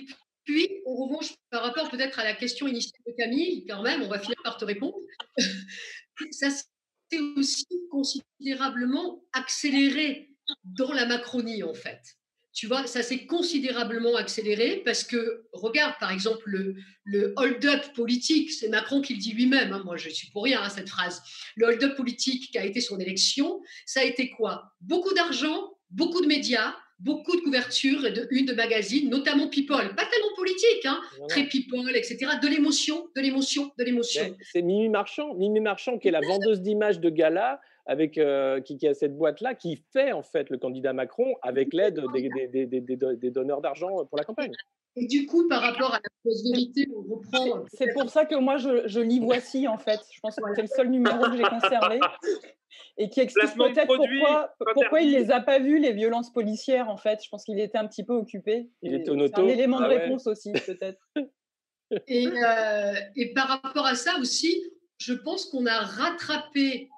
[0.46, 4.08] puis, en revanche, par rapport peut-être à la question initiale de Camille, quand même, on
[4.08, 4.96] va finir par te répondre,
[6.30, 10.30] ça s'est aussi considérablement accéléré
[10.62, 12.00] dans la Macronie, en fait.
[12.52, 16.48] Tu vois, ça s'est considérablement accéléré parce que, regarde, par exemple,
[17.04, 20.62] le, hold-up politique, c'est Macron qui le dit lui-même, hein, moi je suis pour rien
[20.62, 21.22] à cette phrase,
[21.56, 24.72] le hold-up politique qui a été son élection, ça a été quoi?
[24.80, 29.94] Beaucoup d'argent, beaucoup de médias, beaucoup de couvertures et de une de magazines, notamment People,
[29.94, 32.18] pas tellement politique, hein, très People, etc.
[32.42, 34.36] De l'émotion, de l'émotion, de l'émotion.
[34.52, 38.86] C'est Mimi Marchand, Mimi Marchand qui est la vendeuse d'images de gala, avec euh, qui,
[38.86, 43.30] a cette boîte-là, qui fait en fait le candidat Macron avec l'aide des, des, des,
[43.30, 44.52] donneurs d'argent pour la campagne.
[44.96, 47.64] Et du coup, par rapport à la post-vérité, on reprend.
[47.68, 50.00] C'est pour ça que moi, je, je lis Voici, en fait.
[50.10, 52.00] Je pense que c'est le seul numéro que j'ai conservé
[52.96, 56.88] et qui explique peut-être pourquoi, pourquoi il ne les a pas vus, les violences policières,
[56.88, 57.20] en fait.
[57.22, 58.70] Je pense qu'il était un petit peu occupé.
[58.80, 61.00] Il était au C'est un élément de ah réponse aussi, peut-être.
[62.08, 64.62] et, euh, et, par rapport à ça aussi,
[64.96, 66.88] je pense qu'on a rattrapé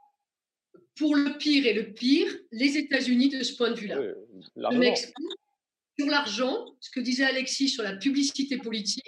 [0.99, 4.01] pour le pire et le pire les États-Unis de ce point de vue-là.
[4.73, 4.89] Oui,
[5.99, 9.05] sur l'argent, ce que disait Alexis sur la publicité politique,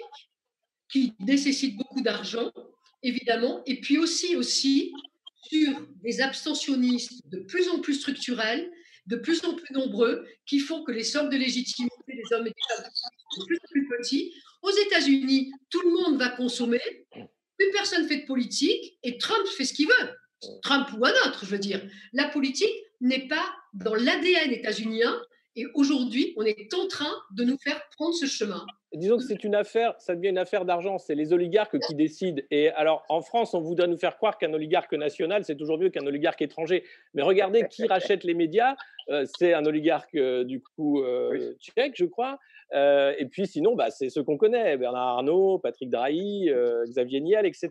[0.91, 2.51] qui nécessite beaucoup d'argent,
[3.03, 4.93] évidemment, et puis aussi, aussi
[5.43, 8.69] sur des abstentionnistes de plus en plus structurels,
[9.07, 12.51] de plus en plus nombreux, qui font que les sommes de légitimité des hommes et
[12.51, 12.91] des femmes
[13.31, 14.33] sont de plus en plus petits.
[14.61, 19.65] Aux États-Unis, tout le monde va consommer, plus personne fait de politique, et Trump fait
[19.65, 20.15] ce qu'il veut.
[20.61, 21.81] Trump ou un autre, je veux dire.
[22.13, 25.21] La politique n'est pas dans l'ADN états-unien,
[25.55, 28.65] et aujourd'hui, on est en train de nous faire prendre ce chemin.
[28.93, 30.97] Disons que c'est une affaire, ça devient une affaire d'argent.
[30.97, 32.41] C'est les oligarques qui décident.
[32.51, 35.89] Et alors, en France, on voudrait nous faire croire qu'un oligarque national, c'est toujours mieux
[35.89, 36.85] qu'un oligarque étranger.
[37.13, 38.75] Mais regardez qui rachète les médias.
[39.09, 42.39] Euh, c'est un oligarque, euh, du coup, euh, tchèque, je crois.
[42.73, 46.49] Et puis sinon, bah, c'est ceux qu'on connaît, Bernard Arnault, Patrick Drahi,
[46.87, 47.69] Xavier Niel, etc.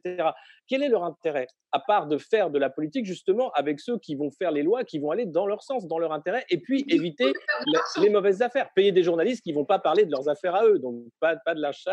[0.69, 4.15] Quel est leur intérêt À part de faire de la politique, justement, avec ceux qui
[4.15, 6.85] vont faire les lois, qui vont aller dans leur sens, dans leur intérêt, et puis
[6.89, 7.33] éviter
[7.99, 8.71] les, mauvaises affaires?
[8.75, 10.79] Payer des journalistes qui ne vont pas parler de leurs affaires à eux.
[10.79, 11.85] Donc, pas, pas de lâche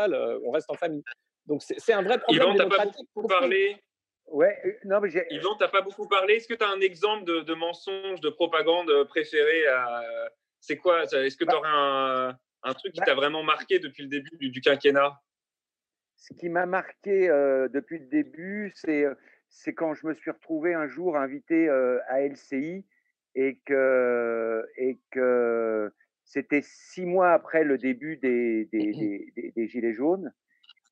[0.43, 1.03] on reste en famille.
[1.45, 2.55] Donc, c'est un vrai problème.
[2.55, 3.77] Yvan, tu pas beaucoup parlé?
[4.27, 6.35] Ouais, non, mais Yvan, tu n'as pas beaucoup parlé?
[6.35, 10.03] Est-ce que tu as un exemple de, de, mensonge, de propagande préféré à...
[10.59, 14.03] C'est quoi Est-ce que tu aurais un, un, truc qui bah t'a vraiment marqué depuis
[14.03, 15.21] le début du, quinquennat?
[16.15, 17.27] Ce qui m'a marqué
[17.73, 19.05] depuis le début, c'est
[19.49, 22.85] c'est quand je me suis retrouvé un jour invité à LCI
[23.35, 25.91] et que, et que
[26.25, 30.33] c'était six mois après le début des, des, des, des Gilets jaunes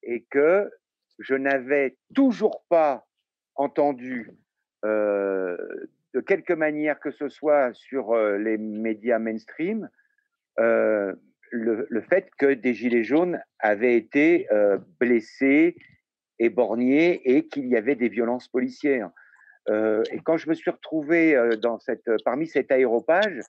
[0.04, 0.72] et que
[1.20, 3.06] je n'avais toujours pas
[3.56, 4.32] entendu
[4.86, 5.58] euh,
[6.14, 9.90] de quelque manière que ce soit sur les médias mainstream
[11.52, 14.48] le, fait que des gilets jaunes avaient été
[15.00, 15.76] blessés,
[16.40, 19.10] éborgnés et qu'il y avait des violences policières.
[19.70, 23.42] et quand je me suis retrouvé dans cette, parmi cet aéropage,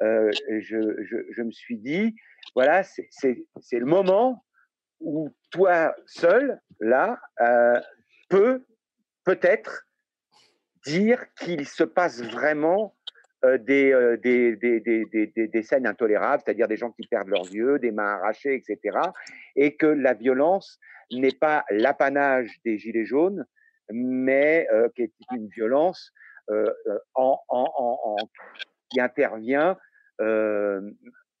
[0.00, 2.14] je, je, me suis dit,
[2.54, 4.44] voilà, c'est le moment
[5.00, 7.80] où toi seul, là, euh,
[8.28, 8.64] peut
[9.24, 9.86] peut-être
[10.86, 12.99] dire qu'il se passe vraiment euh,
[13.42, 17.90] des, des, des, des, des, scènes intolérables, c'est-à-dire des gens qui perdent leurs yeux, des
[17.90, 18.98] mains arrachées, etc.,
[19.56, 20.78] et que la violence
[21.10, 23.46] n'est pas l'apanage des Gilets jaunes,
[23.90, 26.12] mais qui est une violence
[27.14, 28.16] en, en,
[28.90, 29.78] qui intervient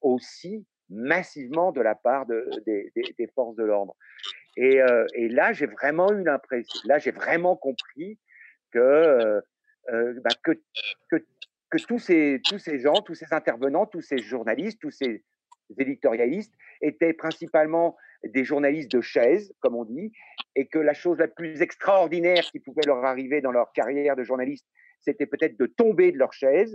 [0.00, 3.96] aussi massivement de la part de, des, forces de l'ordre.
[4.56, 8.18] Et, euh, là, j'ai vraiment eu l'impression, là, j'ai vraiment compris
[8.72, 9.40] que, euh,
[9.92, 10.52] euh, bah, que,
[11.70, 15.24] que, tous, ces, tous ces gens, tous ces intervenants, tous ces journalistes, tous ces
[15.78, 20.12] éditorialistes étaient principalement des journalistes de chaise, comme on dit,
[20.56, 24.24] et que la chose la plus extraordinaire qui pouvait leur arriver dans leur carrière de
[24.24, 24.66] journaliste,
[25.00, 26.72] c'était peut-être de tomber de leur chaise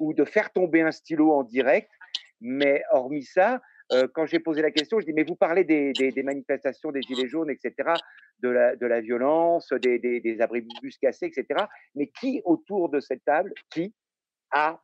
[0.00, 1.90] ou de faire tomber un stylo en direct
[2.44, 3.60] mais hormis ça,
[3.92, 7.02] euh, quand j'ai posé la question, je dis mais vous parlez des, des, manifestations des
[7.02, 7.94] gilets jaunes, etc.,
[8.40, 11.64] de la, de la violence, des, des, abribus cassés, etc.
[11.94, 13.94] Mais qui autour de cette table, qui
[14.54, 14.80] a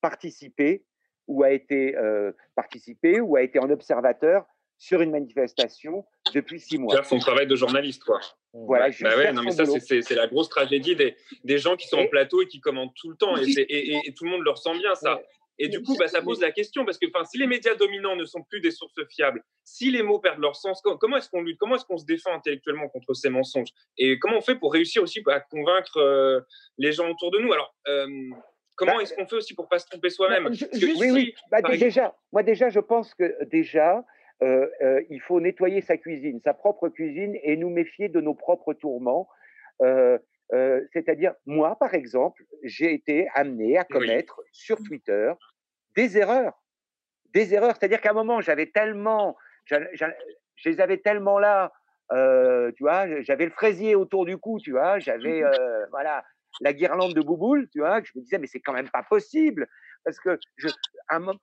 [0.00, 0.86] participé
[1.26, 4.46] ou a été euh, participé ou a été en observateur
[4.78, 6.04] sur une manifestation
[6.34, 6.94] depuis six mois.
[6.94, 8.20] Faire son travail de journaliste, quoi.
[8.52, 11.98] Voilà, bah ouais, non, mais ça, c'est la grosse tragédie des, des gens qui sont
[11.98, 13.36] en plateau et qui commentent tout le temps.
[13.36, 15.20] Et, et, et, tout le monde le ressent bien, ça.
[15.58, 18.24] Et du coup, bah, ça pose la question, parce que si les médias dominants ne
[18.24, 21.58] sont plus des sources fiables, si les mots perdent leur sens, comment est-ce qu'on lutte?
[21.58, 23.70] Comment est-ce qu'on se défend intellectuellement contre ces mensonges?
[23.96, 26.40] Et comment on fait pour réussir aussi à convaincre euh,
[26.78, 27.52] les gens autour de nous?
[27.52, 28.06] Alors, euh,
[28.76, 30.48] comment bah, est-ce qu'on fait aussi pour pas se tromper soi-même?
[30.48, 31.34] Oui, oui.
[31.50, 34.04] Bah, déjà, moi déjà, je pense que déjà,
[34.42, 38.74] euh, il faut nettoyer sa cuisine, sa propre cuisine, et nous méfier de nos propres
[38.74, 39.28] tourments.
[39.82, 40.18] Euh,
[40.92, 45.32] c'est-à-dire, moi, par exemple, j'ai été amené à commettre sur Twitter
[45.96, 46.62] des erreurs.
[47.32, 47.74] Des erreurs.
[47.76, 49.76] C'est-à-dire qu'à un moment, j'avais tellement, je
[50.64, 51.72] les avais tellement là,
[52.12, 56.24] euh, tu vois, j'avais le fraisier autour du cou, tu vois, j'avais, euh, voilà,
[56.60, 59.02] la guirlande de bouboule, tu vois, que je me disais, mais c'est quand même pas
[59.02, 59.68] possible
[60.04, 60.68] parce que je,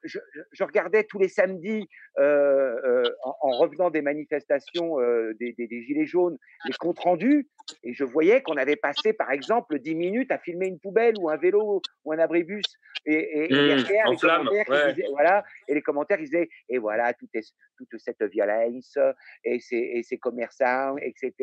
[0.03, 0.19] je,
[0.51, 1.87] je, regardais tous les samedis,
[2.19, 7.47] euh, euh, en, revenant des manifestations euh, des, des, des, Gilets jaunes, les comptes rendus,
[7.83, 11.29] et je voyais qu'on avait passé, par exemple, 10 minutes à filmer une poubelle ou
[11.29, 12.65] un vélo ou un abribus.
[13.05, 17.13] Et, et, mmh, derrière, les commentaires disaient, voilà, et les commentaires ils disaient, et voilà,
[17.13, 17.31] toute,
[17.77, 18.97] toute cette violence,
[19.43, 21.33] et ces, et ces commerçants, etc.,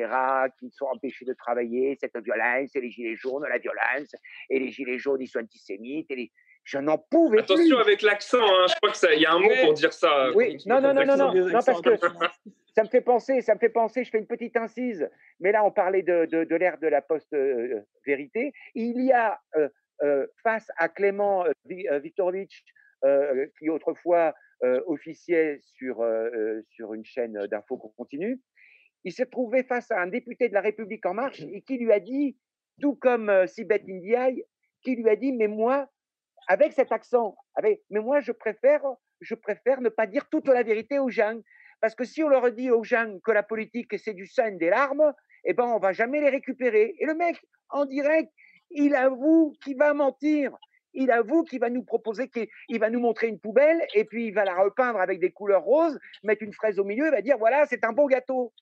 [0.58, 4.14] qui sont empêchés de travailler, cette violence, et les Gilets jaunes, la violence,
[4.50, 6.32] et les Gilets jaunes, ils sont antisémites, et les
[6.68, 7.72] je n'en pouvais Attention plus.
[7.72, 8.66] Attention avec l'accent, hein.
[8.68, 10.30] je crois qu'il y a un mot pour dire ça.
[10.34, 11.96] Oui, non, non, non, non, non, non, parce que
[12.74, 15.08] ça me fait penser, ça me fait penser, je fais une petite incise,
[15.40, 18.52] mais là on parlait de, de, de l'ère de la post-vérité.
[18.74, 19.70] Il y a euh,
[20.02, 22.62] euh, face à Clément euh, Viktorovitch,
[23.58, 24.34] qui autrefois
[24.86, 26.04] officiait sur,
[26.68, 28.40] sur une chaîne d'info continue,
[29.04, 31.92] il s'est trouvé face à un député de la République en marche et qui lui
[31.92, 32.36] a dit,
[32.80, 34.44] tout comme Sibeth Ndiaye,
[34.82, 35.88] qui lui a dit, mais moi,
[36.48, 37.36] avec cet accent.
[37.54, 38.82] Avec, mais moi, je préfère,
[39.20, 41.38] je préfère ne pas dire toute la vérité aux gens.
[41.80, 44.70] Parce que si on leur dit aux gens que la politique, c'est du sang, des
[44.70, 45.12] larmes,
[45.44, 46.96] eh ben, on va jamais les récupérer.
[46.98, 48.32] Et le mec, en direct,
[48.70, 50.52] il avoue qu'il va mentir.
[50.94, 54.34] Il avoue qu'il va nous proposer qu'il va nous montrer une poubelle et puis il
[54.34, 57.36] va la repeindre avec des couleurs roses, mettre une fraise au milieu et va dire
[57.38, 58.52] voilà, c'est un beau gâteau.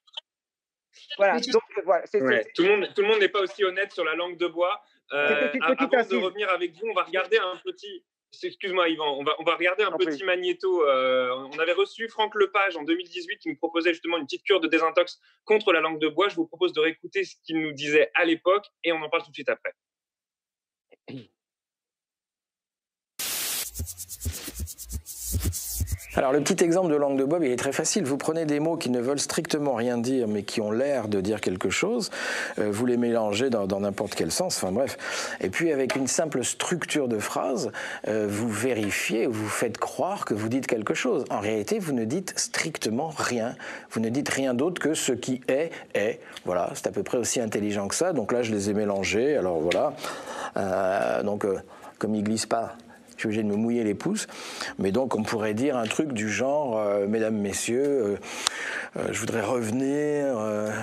[1.16, 1.38] Voilà.
[1.40, 2.04] Donc, voilà
[2.54, 4.82] Tout, le monde, tout le monde n'est pas aussi honnête sur la langue de bois.
[5.12, 8.04] Euh, avant de revenir avec vous, on va regarder un petit.
[8.42, 10.84] Excuse-moi, Yvan, on va, on va regarder un petit magnéto.
[10.84, 14.60] Euh, on avait reçu Franck Lepage en 2018 qui nous proposait justement une petite cure
[14.60, 16.28] de désintox contre la langue de bois.
[16.28, 19.22] Je vous propose de réécouter ce qu'il nous disait à l'époque et on en parle
[19.22, 19.72] tout de suite après.
[26.16, 28.04] Alors le petit exemple de langue de bois, il est très facile.
[28.04, 31.20] Vous prenez des mots qui ne veulent strictement rien dire, mais qui ont l'air de
[31.20, 32.10] dire quelque chose.
[32.58, 34.56] Euh, vous les mélangez dans n'importe quel sens.
[34.56, 34.96] Enfin bref.
[35.42, 37.70] Et puis avec une simple structure de phrase,
[38.08, 41.26] euh, vous vérifiez, vous faites croire que vous dites quelque chose.
[41.28, 43.54] En réalité, vous ne dites strictement rien.
[43.90, 46.20] Vous ne dites rien d'autre que ce qui est est.
[46.46, 48.14] Voilà, c'est à peu près aussi intelligent que ça.
[48.14, 49.36] Donc là, je les ai mélangés.
[49.36, 49.92] Alors voilà.
[50.56, 51.46] Euh, donc
[51.98, 52.76] comme ils glissent pas
[53.16, 54.26] je suis obligé de me mouiller les pouces.
[54.78, 58.16] Mais donc, on pourrait dire un truc du genre, euh, mesdames, messieurs, euh,
[58.94, 60.36] je voudrais revenir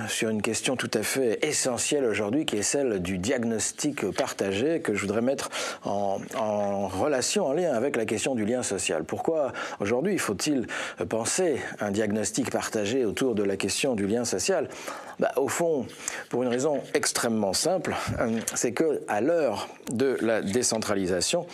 [0.08, 4.94] sur une question tout à fait essentielle aujourd'hui, qui est celle du diagnostic partagé, que
[4.94, 5.50] je voudrais mettre
[5.84, 9.04] en, en relation, en lien avec la question du lien social.
[9.04, 10.68] Pourquoi aujourd'hui faut-il
[11.10, 14.68] penser un diagnostic partagé autour de la question du lien social?
[15.20, 15.86] Bah, Au fond,
[16.30, 21.46] pour une raison extrêmement simple, euh, c'est que à l'heure de la décentralisation,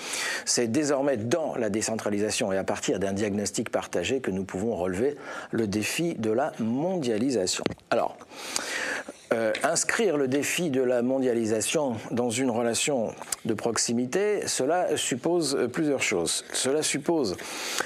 [0.45, 5.15] c'est désormais dans la décentralisation et à partir d'un diagnostic partagé que nous pouvons relever
[5.51, 7.63] le défi de la mondialisation.
[7.89, 8.17] Alors,
[9.31, 13.13] euh, inscrire le défi de la mondialisation dans une relation
[13.45, 16.43] de proximité, cela suppose plusieurs choses.
[16.51, 17.37] Cela suppose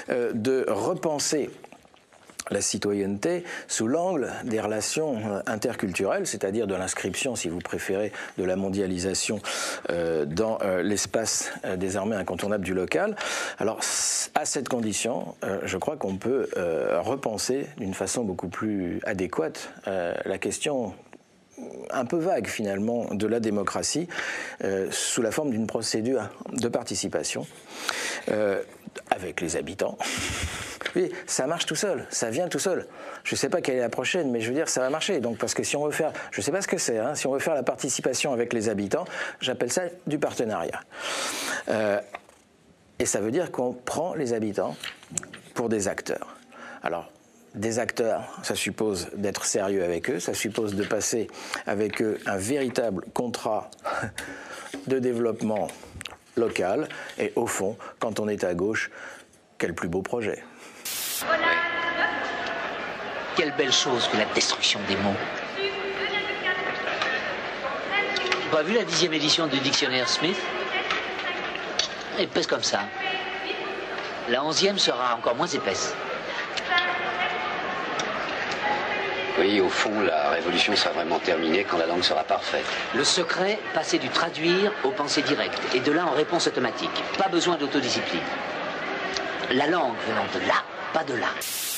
[0.08, 1.50] euh, de repenser
[2.50, 8.44] la citoyenneté sous l'angle des relations euh, interculturelles, c'est-à-dire de l'inscription, si vous préférez, de
[8.44, 9.40] la mondialisation
[9.90, 13.16] euh, dans euh, l'espace désormais incontournable du local.
[13.58, 13.80] Alors,
[14.34, 15.34] à cette condition,
[15.64, 16.48] je crois qu'on peut
[16.98, 20.94] repenser d'une façon beaucoup plus adéquate la question
[21.90, 24.08] un peu vague finalement de la démocratie
[24.90, 27.46] sous la forme d'une procédure de participation
[29.10, 29.98] avec les habitants.
[30.96, 32.86] Oui, ça marche tout seul, ça vient tout seul.
[33.24, 35.20] Je ne sais pas quelle est la prochaine, mais je veux dire, ça va marcher.
[35.20, 37.14] Donc, parce que si on veut faire, je ne sais pas ce que c'est, hein,
[37.14, 39.04] si on veut faire la participation avec les habitants,
[39.40, 40.80] j'appelle ça du partenariat.
[41.68, 42.00] Euh,
[42.98, 44.76] et ça veut dire qu'on prend les habitants
[45.54, 46.36] pour des acteurs.
[46.82, 47.10] Alors,
[47.54, 51.28] des acteurs, ça suppose d'être sérieux avec eux, ça suppose de passer
[51.66, 53.70] avec eux un véritable contrat
[54.86, 55.68] de développement
[56.36, 56.88] local.
[57.18, 58.90] Et au fond, quand on est à gauche,
[59.58, 60.42] quel plus beau projet.
[63.36, 65.14] Quelle belle chose que la destruction des mots.
[68.50, 70.36] Pas vu la dixième édition du dictionnaire Smith?
[72.18, 72.80] Épaisse comme ça.
[74.28, 75.94] La onzième sera encore moins épaisse.
[79.36, 82.64] Oui, au fond, la révolution sera vraiment terminée quand la langue sera parfaite.
[82.94, 87.02] Le secret, passer du traduire au pensée directe, et de là en réponse automatique.
[87.18, 88.20] Pas besoin d'autodiscipline.
[89.50, 90.62] La langue venant de là,
[90.92, 91.26] pas de là.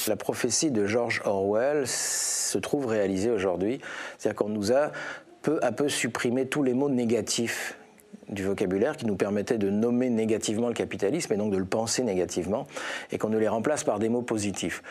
[0.07, 3.80] La prophétie de George Orwell se trouve réalisée aujourd'hui.
[4.18, 4.92] C'est-à-dire qu'on nous a
[5.40, 7.78] peu à peu supprimé tous les mots négatifs
[8.28, 12.02] du vocabulaire qui nous permettait de nommer négativement le capitalisme et donc de le penser
[12.02, 12.66] négativement,
[13.12, 14.82] et qu'on ne les remplace par des mots positifs.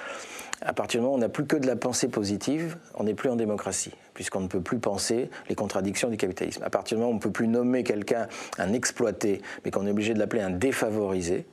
[0.68, 3.14] À partir du moment où on n'a plus que de la pensée positive, on n'est
[3.14, 6.64] plus en démocratie, puisqu'on ne peut plus penser les contradictions du capitalisme.
[6.64, 9.86] À partir du moment où on ne peut plus nommer quelqu'un un exploité, mais qu'on
[9.86, 11.46] est obligé de l'appeler un défavorisé,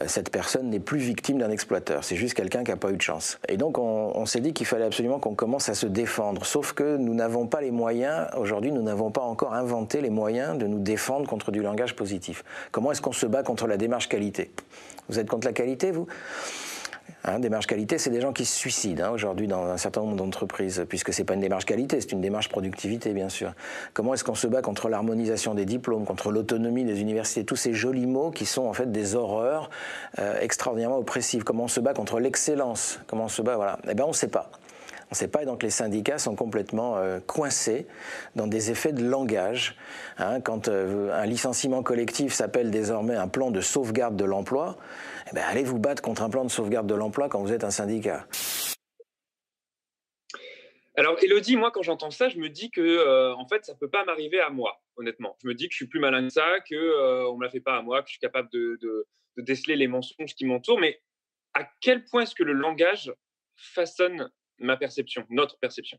[0.00, 2.02] euh, cette personne n'est plus victime d'un exploiteur.
[2.02, 3.38] C'est juste quelqu'un qui n'a pas eu de chance.
[3.48, 6.44] Et donc on, on s'est dit qu'il fallait absolument qu'on commence à se défendre.
[6.44, 10.58] Sauf que nous n'avons pas les moyens, aujourd'hui nous n'avons pas encore inventé les moyens
[10.58, 12.42] de nous défendre contre du langage positif.
[12.72, 14.50] Comment est-ce qu'on se bat contre la démarche qualité?
[15.08, 16.08] Vous êtes contre la qualité, vous?
[17.24, 20.16] Hein, démarche qualité, c'est des gens qui se suicident hein, aujourd'hui dans un certain nombre
[20.16, 23.52] d'entreprises, puisque c'est pas une démarche qualité, c'est une démarche productivité, bien sûr.
[23.92, 27.74] Comment est-ce qu'on se bat contre l'harmonisation des diplômes, contre l'autonomie des universités, tous ces
[27.74, 29.70] jolis mots qui sont en fait des horreurs
[30.18, 31.44] euh, extraordinairement oppressives.
[31.44, 33.00] Comment on se bat contre l'excellence?
[33.06, 33.78] Comment on se bat Voilà.
[33.88, 34.50] Eh bien, on ne sait pas.
[35.10, 37.86] On ne sait pas, et donc les syndicats sont complètement euh, coincés
[38.36, 39.74] dans des effets de langage.
[40.18, 40.40] Hein.
[40.42, 44.76] quand euh, un licenciement collectif s'appelle désormais un plan de sauvegarde de l'emploi,
[45.30, 47.64] eh ben, allez vous battre contre un plan de sauvegarde de l'emploi quand vous êtes
[47.64, 48.26] un syndicat.
[50.98, 53.78] Alors, Elodie, moi, quand j'entends ça, je me dis que, euh, en fait, ça ne
[53.78, 55.36] peut pas m'arriver à moi, honnêtement.
[55.40, 57.50] Je me dis que je suis plus malin que ça, qu'on euh, ne me la
[57.50, 59.06] fait pas à moi, que je suis capable de,
[59.36, 60.80] déceler les mensonges qui m'entourent.
[60.80, 61.00] Mais
[61.54, 63.12] à quel point est-ce que le langage
[63.54, 65.98] façonne ma perception, notre perception?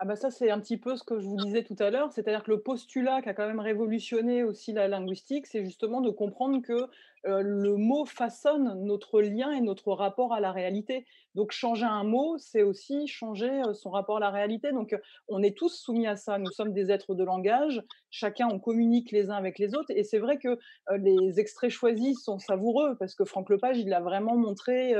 [0.00, 2.12] Ah bah ça, c'est un petit peu ce que je vous disais tout à l'heure,
[2.12, 6.10] c'est-à-dire que le postulat qui a quand même révolutionné aussi la linguistique, c'est justement de
[6.10, 6.88] comprendre que
[7.24, 11.04] le mot façonne notre lien et notre rapport à la réalité.
[11.34, 14.70] Donc changer un mot, c'est aussi changer son rapport à la réalité.
[14.70, 14.96] Donc
[15.26, 16.38] on est tous soumis à ça.
[16.38, 17.82] Nous sommes des êtres de langage.
[18.10, 19.90] Chacun, on communique les uns avec les autres.
[19.90, 20.58] Et c'est vrai que
[20.96, 24.94] les extraits choisis sont savoureux parce que Franck Lepage, il a vraiment montré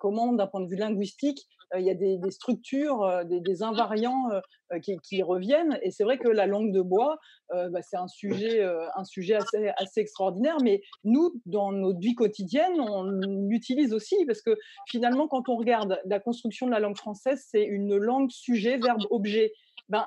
[0.00, 1.46] comment, d'un point de vue linguistique,
[1.76, 4.28] il y a des, structures, des, invariants
[5.02, 5.78] qui, reviennent.
[5.82, 7.18] Et c'est vrai que la langue de bois,
[7.50, 8.62] bah, c'est un sujet,
[8.96, 10.56] assez, extraordinaire.
[10.62, 13.04] Mais nous, dans notre vie quotidienne, on
[13.48, 14.56] l'utilise aussi parce que
[14.88, 19.02] finalement, quand on regarde la construction de la langue française, c'est une langue sujet, verbe,
[19.10, 19.52] objet.
[19.88, 20.06] Ben,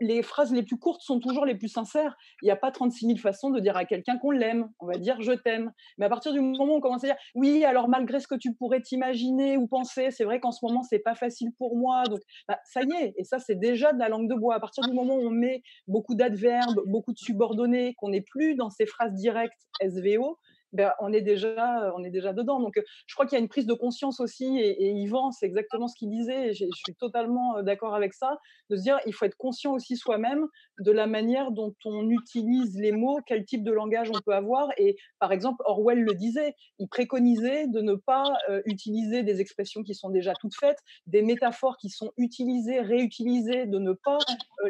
[0.00, 2.16] les phrases les plus courtes sont toujours les plus sincères.
[2.42, 4.68] Il n'y a pas 36 000 façons de dire à quelqu'un qu'on l'aime.
[4.80, 5.72] On va dire je t'aime.
[5.98, 8.34] Mais à partir du moment où on commence à dire oui, alors malgré ce que
[8.34, 12.04] tu pourrais t'imaginer ou penser, c'est vrai qu'en ce moment c'est pas facile pour moi.
[12.04, 13.14] Donc bah, ça y est.
[13.16, 14.56] Et ça c'est déjà de la langue de bois.
[14.56, 18.54] À partir du moment où on met beaucoup d'adverbes, beaucoup de subordonnés, qu'on n'est plus
[18.54, 20.38] dans ces phrases directes SVO,
[20.74, 22.60] ben, on, est déjà, on est déjà dedans.
[22.60, 22.74] Donc,
[23.06, 25.96] je crois qu'il y a une prise de conscience aussi, et, Yvan, c'est exactement ce
[25.96, 28.38] qu'il disait, et je suis totalement d'accord avec ça,
[28.70, 30.46] de se dire il faut être conscient aussi soi-même
[30.80, 34.68] de la manière dont on utilise les mots, quel type de langage on peut avoir.
[34.76, 38.24] Et par exemple, Orwell le disait, il préconisait de ne pas
[38.64, 43.78] utiliser des expressions qui sont déjà toutes faites, des métaphores qui sont utilisées, réutilisées, de
[43.78, 44.18] ne pas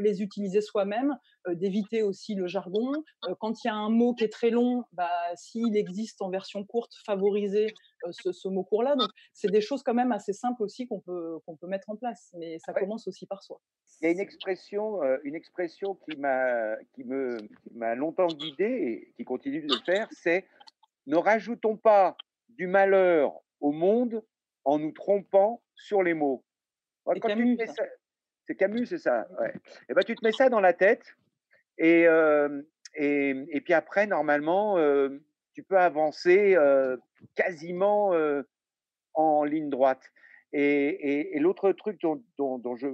[0.00, 1.16] les utiliser soi-même,
[1.52, 2.92] d'éviter aussi le jargon.
[3.40, 6.64] quand il y a un mot qui est très long, bah, s'il existe en version
[6.64, 7.66] courte, favoriser
[8.10, 8.96] ce, mot court-là.
[8.96, 11.96] Donc, c'est des choses quand même assez simples aussi qu'on peut, qu'on peut mettre en
[11.96, 13.60] place, mais ça commence aussi par soi.
[14.00, 17.36] Il y a une expression, une expression qui m'a, qui me,
[17.74, 20.46] m'a longtemps guidé et qui continue de le faire, c'est
[21.06, 22.16] ne rajoutons pas
[22.48, 24.22] du malheur au monde
[24.64, 26.44] en nous trompant sur les mots.
[28.46, 29.26] c'est Camus, c'est ça.
[29.40, 29.52] Ouais.
[29.54, 31.16] Et eh ben, tu te mets ça dans la tête
[31.78, 32.06] et,
[32.94, 34.78] et, et, puis après, normalement,
[35.52, 36.56] tu peux avancer
[37.34, 38.12] quasiment
[39.14, 40.02] en ligne droite.
[40.52, 42.88] Et, et, l'autre truc dont, dont, je,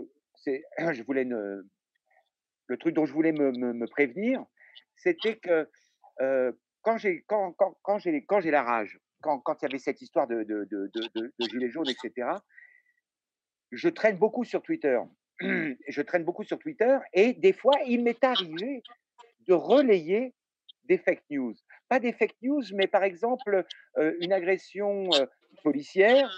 [0.47, 4.45] je voulais le truc dont je voulais me, me, prévenir,
[4.97, 5.69] c'était que
[6.83, 10.01] quand j'ai quand, quand, quand j'ai quand j'ai la rage, quand, il y avait cette
[10.01, 12.29] histoire de, de, de, de, gilets jaunes, etc.
[13.71, 14.99] Je traîne beaucoup sur Twitter.
[15.89, 18.83] Je traîne beaucoup sur Twitter et des fois, il m'est arrivé
[19.47, 20.35] de relayer
[20.85, 21.55] des fake news.
[21.89, 23.65] Pas des fake news, mais par exemple
[24.21, 25.09] une agression
[25.63, 26.31] policière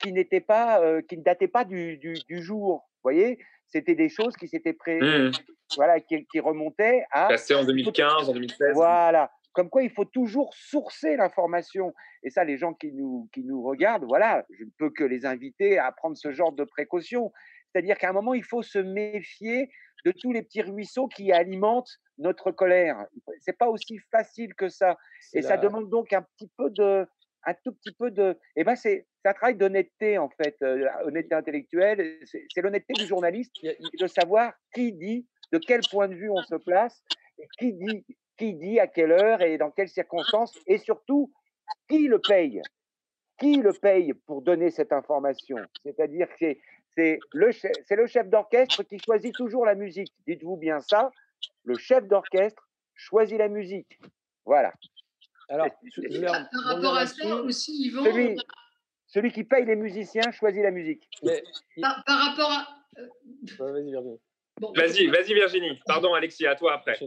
[0.00, 2.88] qui n'était pas, qui ne datait pas du, du, du jour.
[2.96, 3.38] Vous voyez,
[3.68, 5.00] c'était des choses qui s'étaient pré...
[5.00, 5.32] Mmh.
[5.76, 7.28] voilà, qui, qui, remontaient à.
[7.28, 8.74] Passé en 2015, en 2016.
[8.74, 9.30] Voilà.
[9.52, 11.94] Comme quoi, il faut toujours sourcer l'information.
[12.22, 15.24] Et ça, les gens qui nous, qui nous regardent, voilà, je ne peux que les
[15.24, 17.32] inviter à prendre ce genre de précautions.
[17.76, 19.70] C'est-à-dire qu'à un moment, il faut se méfier
[20.06, 23.04] de tous les petits ruisseaux qui alimentent notre colère.
[23.40, 24.96] C'est pas aussi facile que ça.
[25.34, 27.06] Et ça demande donc un petit peu de,
[27.44, 28.34] un tout petit peu de.
[28.56, 32.18] Eh ben, c'est un travail d'honnêteté, en fait, euh, honnêteté intellectuelle.
[32.24, 36.54] C'est l'honnêteté du journaliste de savoir qui dit, de quel point de vue on se
[36.54, 37.04] place,
[37.38, 38.06] et qui dit,
[38.38, 41.30] qui dit à quelle heure et dans quelles circonstances, et surtout,
[41.90, 42.62] qui le paye?
[43.38, 45.58] Qui le paye pour donner cette information?
[45.84, 46.56] C'est-à-dire que
[46.96, 47.50] c'est le,
[47.90, 50.12] le chef d'orchestre qui choisit toujours la musique.
[50.26, 51.10] Dites-vous bien ça,
[51.64, 53.98] le chef d'orchestre choisit la musique.
[54.44, 54.72] Voilà.
[55.48, 55.68] Alors,
[56.52, 58.04] par rapport à ça aussi, Yvan.
[58.04, 58.36] Celui,
[59.06, 61.08] celui, qui paye les musiciens choisit la musique.
[61.80, 62.66] par, rapport à.
[63.58, 64.18] Vas-y, Virginie.
[64.74, 65.80] vas-y, vas-y, Virginie.
[65.86, 66.98] Pardon, Alexis, à toi après.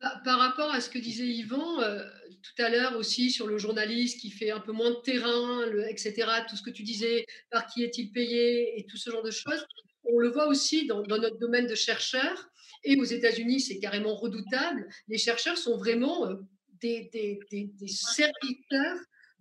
[0.00, 2.02] Par, rapport à ce que disait Yvan euh,
[2.42, 6.26] tout à l'heure aussi sur le journaliste qui fait un peu moins de terrain, etc.,
[6.48, 9.66] tout ce que tu disais, par qui est-il payé et tout ce genre de choses,
[10.04, 12.48] on le voit aussi dans, notre domaine de chercheurs.
[12.84, 14.88] Et aux États-Unis, c'est carrément redoutable.
[15.08, 16.34] Les chercheurs sont vraiment euh,
[16.80, 18.98] des, des, des, serviteurs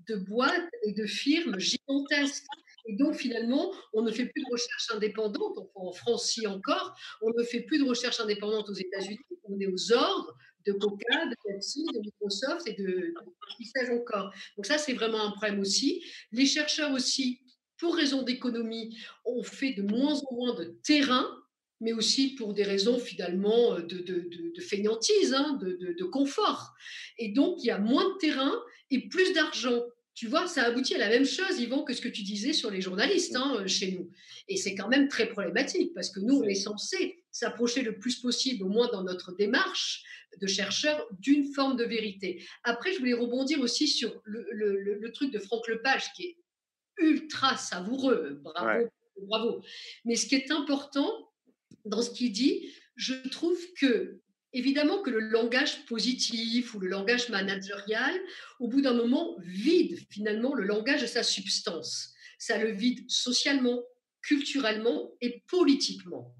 [0.07, 2.45] de boîtes et de firmes gigantesques.
[2.87, 7.31] Et donc, finalement, on ne fait plus de recherche indépendante, en France, si encore, on
[7.37, 10.35] ne fait plus de recherche indépendante aux États-Unis, on est aux ordres
[10.65, 13.13] de Coca, de Pepsi, de Microsoft et de,
[13.57, 14.33] qui sais encore.
[14.57, 16.03] Donc ça, c'est vraiment un problème aussi.
[16.31, 17.41] Les chercheurs aussi,
[17.77, 21.27] pour raison d'économie, ont fait de moins en moins de terrain
[21.81, 26.73] mais aussi pour des raisons finalement euh, de, de, de, fainéantise, hein, de, confort.
[27.17, 28.53] Et donc, il y a moins de terrain
[28.91, 29.83] et plus d'argent.
[30.13, 32.71] Tu vois, ça aboutit à la même chose, Yvan, que ce que tu disais sur
[32.71, 34.09] les journalistes hein, chez nous.
[34.47, 38.15] Et c'est quand même très problématique parce que nous, on est censé s'approcher le plus
[38.21, 40.05] possible, au moins dans notre démarche
[40.39, 42.41] de chercheur, d'une forme de vérité.
[42.63, 46.37] Après, je voulais rebondir aussi sur le, le, truc de Franck Lepage qui est
[46.97, 48.39] ultra savoureux.
[48.41, 48.87] Bravo,
[49.23, 49.61] bravo.
[50.05, 51.11] Mais ce qui est important,
[51.83, 54.21] dans ce qu'il dit, je trouve que,
[54.53, 58.17] évidemment, que le langage positif ou le langage managérial,
[58.61, 62.13] au bout d'un moment, vide finalement le langage de sa substance.
[62.39, 63.83] Ça le vide socialement,
[64.21, 66.33] culturellement et politiquement.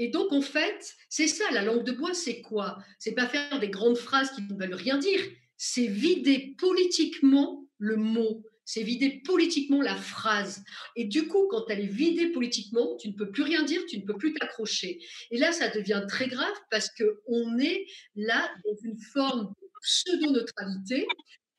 [0.00, 2.78] Et donc, en fait, c'est ça, la langue de bois, c'est quoi?
[2.98, 5.20] C'est pas faire des grandes phrases qui ne veulent rien dire,
[5.58, 10.64] c'est vider politiquement le mot, c'est vider politiquement la phrase.
[10.96, 13.98] Et du coup, quand elle est vidée politiquement, tu ne peux plus rien dire, tu
[13.98, 15.04] ne peux plus t'accrocher.
[15.30, 17.84] Et là, ça devient très grave parce qu'on est
[18.16, 21.06] là dans une forme de pseudo-neutralité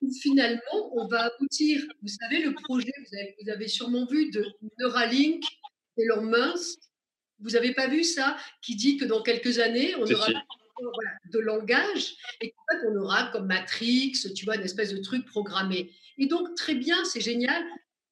[0.02, 1.86] où finalement, on va aboutir.
[2.02, 4.44] Vous savez, le projet, vous avez, sûrement vu de
[4.80, 5.44] Neuralink,
[5.96, 6.80] Elon Musk.
[7.42, 10.28] Vous n'avez pas vu ça Qui dit que dans quelques années, on aura
[11.32, 15.26] de langage et qu'en fait, on aura comme Matrix, tu vois, une espèce de truc
[15.26, 15.92] programmé.
[16.18, 17.64] Et donc, très bien, c'est génial.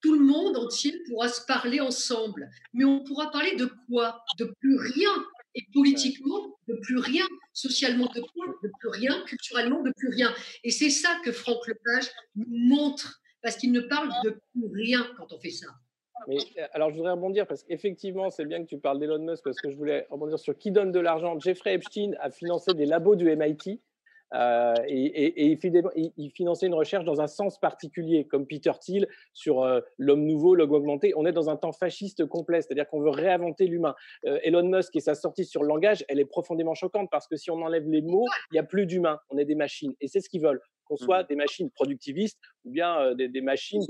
[0.01, 2.49] Tout le monde entier pourra se parler ensemble.
[2.73, 4.23] Mais on pourra parler de quoi?
[4.37, 5.25] De plus rien.
[5.55, 8.21] et politiquement de plus rien, socialement de
[8.79, 10.33] plus rien, culturellement de plus rien.
[10.63, 15.07] Et c'est ça que Franck Lepage nous montre, parce qu'il ne parle de plus rien
[15.17, 15.67] quand on fait ça.
[16.27, 19.43] Mais euh, alors, je voudrais rebondir parce qu'effectivement, c'est bien que tu parles d'Elon Musk
[19.43, 21.39] parce que je voulais rebondir sur qui donne de l'argent.
[21.39, 23.79] Jeffrey Epstein a financé des labos du MIT
[24.33, 25.57] euh, et,
[26.17, 30.55] il, finançait une recherche dans un sens particulier, comme Peter Thiel sur euh, l'homme nouveau,
[30.55, 31.13] l'homme augmenté.
[31.15, 33.95] On est dans un temps fasciste complet, c'est-à-dire qu'on veut réinventer l'humain.
[34.25, 37.35] Euh, Elon Musk et sa sortie sur le langage, elle est profondément choquante parce que
[37.35, 39.93] si on enlève les mots, il n'y a plus d'humain, on est des machines.
[40.01, 41.27] Et c'est ce qu'ils veulent qu'on soit mmh.
[41.27, 43.81] des machines productivistes ou bien des, machines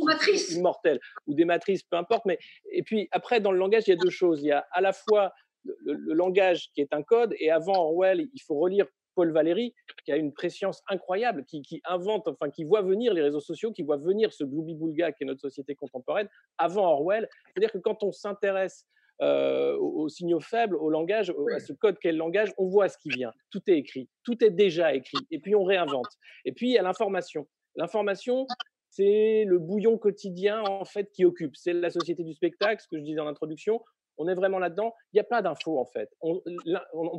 [0.52, 2.26] immortelles ou des matrices, peu importe.
[2.26, 2.38] Mais
[2.72, 4.42] et puis après, dans le langage, il y a deux choses.
[4.42, 5.32] Il y a à la fois
[5.64, 8.86] le, le, langage qui est un code, et avant Orwell, il faut relire
[9.20, 13.42] Paul Valéry, qui a une préscience incroyable, qui, invente, enfin, qui voit venir les réseaux
[13.42, 17.28] sociaux, qui voit venir ce gloubi-boulga qui est notre société contemporaine avant Orwell.
[17.48, 18.88] C'est-à-dire que quand on s'intéresse
[19.22, 22.98] euh, aux, signaux faibles, au langage, à ce code qu'est le langage, on voit ce
[22.98, 23.34] qui vient.
[23.52, 26.08] Tout est écrit, tout est déjà écrit, et puis on réinvente.
[26.46, 27.46] Et puis il y a l'information.
[27.76, 28.48] L'information,
[28.90, 31.58] c'est le bouillon quotidien en fait qui occupe.
[31.58, 33.82] C'est la société du spectacle, ce que je disais en introduction
[34.20, 34.94] on est vraiment là-dedans.
[35.14, 36.10] Il n'y a pas d'infos en fait.
[36.22, 36.40] On,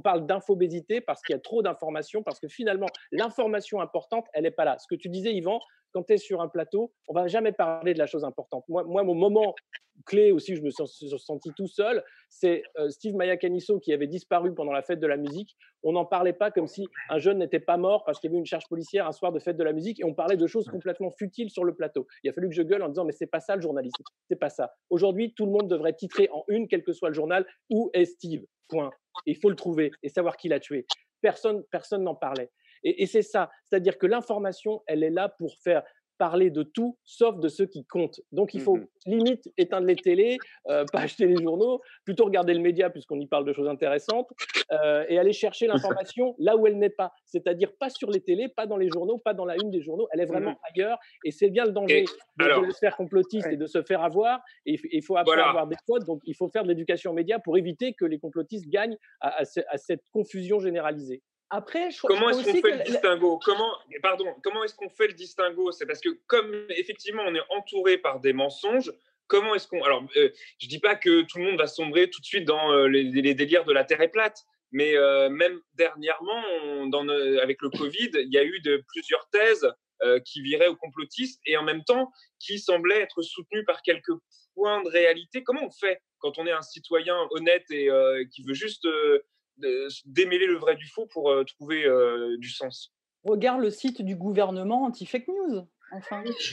[0.03, 4.51] parle d'infobésité parce qu'il y a trop d'informations, parce que finalement, l'information importante, elle n'est
[4.51, 4.79] pas là.
[4.79, 5.61] Ce que tu disais, Yvan,
[5.93, 8.65] quand tu es sur un plateau, on va jamais parler de la chose importante.
[8.69, 9.55] Moi mon moment
[10.07, 10.85] clé aussi, je me suis
[11.19, 15.07] senti tout seul, c'est euh, Steve Maya Canisso qui avait disparu pendant la fête de
[15.07, 15.57] la musique.
[15.83, 18.39] On n'en parlait pas comme si un jeune n'était pas mort parce qu'il y avait
[18.39, 20.67] une charge policière un soir de fête de la musique et on parlait de choses
[20.69, 22.07] complètement futiles sur le plateau.
[22.23, 24.39] Il a fallu que je gueule en disant mais c'est pas ça le journalisme, c'est
[24.39, 24.73] pas ça.
[24.91, 28.05] Aujourd'hui, tout le monde devrait titrer en une, quel que soit le journal, où est
[28.05, 28.45] Steve?
[28.69, 28.91] Point.
[29.27, 30.87] il faut le trouver et savoir qui l'a tué.
[31.21, 32.51] Personne, personne n'en parlait.
[32.83, 35.83] Et, c'est ça, c'est-à-dire que l'information, elle est là pour faire
[36.21, 38.21] parler de tout sauf de ceux qui comptent.
[38.31, 40.37] Donc il faut mmh limite éteindre les télés,
[40.69, 44.29] euh, pas acheter les journaux, plutôt regarder le média puisqu'on y parle de choses intéressantes
[44.73, 48.49] euh, et aller chercher l'information là où elle n'est pas, c'est-à-dire pas sur les télés,
[48.49, 50.99] pas dans les journaux, pas dans la une des journaux, elle est vraiment mmh ailleurs
[51.25, 52.05] et c'est bien le danger
[52.37, 56.05] de, se faire complotiste et de se faire avoir et il faut avoir des codes,
[56.05, 60.03] donc il faut faire de l'éducation média pour éviter que les complotistes gagnent à cette
[60.13, 61.23] confusion généralisée.
[61.51, 63.39] Après, je, comment est-ce qu'on fait le distinguo?
[63.45, 63.73] Comment,
[64.03, 65.73] pardon, comment est-ce qu'on fait le distinguo?
[65.73, 68.93] C'est parce que comme effectivement on est entouré par des mensonges,
[69.27, 72.21] comment est-ce qu'on Alors, euh, je dis pas que tout le monde va sombrer tout
[72.21, 76.87] de suite dans euh, les, délires de la terre est plate, mais euh, même dernièrement,
[76.87, 79.69] dans, avec le Covid, il y a eu de plusieurs thèses
[80.25, 84.15] qui viraient au complotisme et en même temps qui semblaient être soutenues par quelques
[84.55, 85.43] points de réalité.
[85.43, 87.91] Comment on fait quand on est un citoyen honnête et
[88.33, 88.89] qui veut juste
[90.07, 92.93] démêler le vrai du faux pour euh, trouver euh, du sens.
[93.25, 95.67] Regarde le site du gouvernement anti-fake news.
[95.93, 96.53] Enfin, je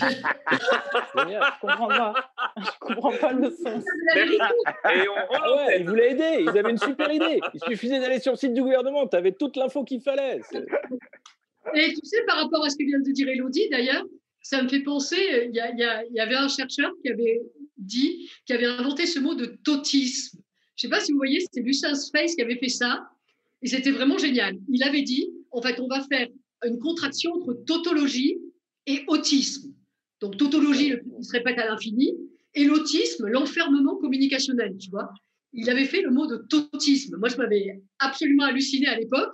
[1.62, 2.14] comprends pas.
[2.58, 3.84] Je comprends pas le sens.
[4.16, 6.38] Et on, ah ouais, ils voulaient aider.
[6.42, 7.40] Ils avaient une super idée.
[7.54, 9.08] Il suffisait d'aller sur le site du gouvernement.
[9.08, 10.42] Tu avais toute l'info qu'il fallait.
[11.76, 14.04] Et tu sais, par rapport à ce que vient de dire Elodie, d'ailleurs,
[14.42, 17.42] ça me fait penser, il y, y, avait un chercheur qui avait
[17.78, 20.40] dit, qui avait inventé ce mot de totisme.
[20.78, 23.10] Je ne sais pas si vous voyez, c'était Lucien Space qui avait fait ça.
[23.64, 24.56] Et c'était vraiment génial.
[24.70, 26.28] Il avait dit, en fait, on va faire
[26.64, 28.38] une contraction entre tautologie
[28.86, 29.74] et autisme.
[30.22, 32.16] Donc, tautologie, il se répète à l'infini,
[32.54, 35.12] et l'autisme, l'enfermement communicationnel, tu vois.
[35.54, 37.18] Il avait fait le mot de tautisme.
[37.18, 39.34] Moi, je m'avais absolument halluciné à l'époque.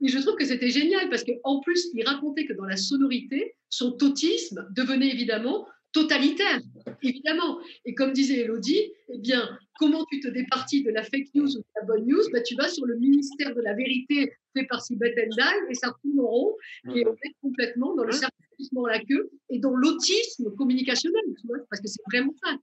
[0.00, 3.54] Et je trouve que c'était génial parce qu'en plus, il racontait que dans la sonorité,
[3.70, 6.60] son tautisme devenait évidemment totalitaire,
[7.02, 7.58] évidemment.
[7.86, 11.60] Et comme disait Elodie, eh bien, comment tu te départis de la fake news ou
[11.60, 12.22] de la bonne news?
[12.32, 15.88] Bah, Tu vas sur le ministère de la vérité fait par Sibeth Endal et ça
[16.02, 16.56] tourne en rond
[16.94, 21.46] et on est complètement dans le certification à la queue et dans l'autisme communicationnel, tu
[21.46, 22.56] vois, parce que c'est vraiment ça.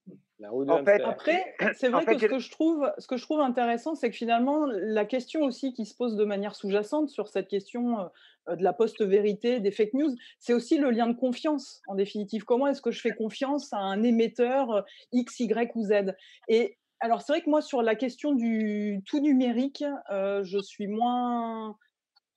[0.49, 3.95] En fait, après, c'est vrai que, ce que je trouve, ce que je trouve intéressant,
[3.95, 7.99] c'est que finalement, la question aussi qui se pose de manière sous-jacente sur cette question
[8.49, 12.43] euh, de la post-vérité, des fake news, c'est aussi le lien de confiance, en définitive.
[12.43, 14.81] Comment est-ce que je fais confiance à un émetteur euh,
[15.11, 16.15] X, Y ou Z?
[16.47, 20.87] Et alors, c'est vrai que moi, sur la question du tout numérique, euh, je suis
[20.87, 21.75] moins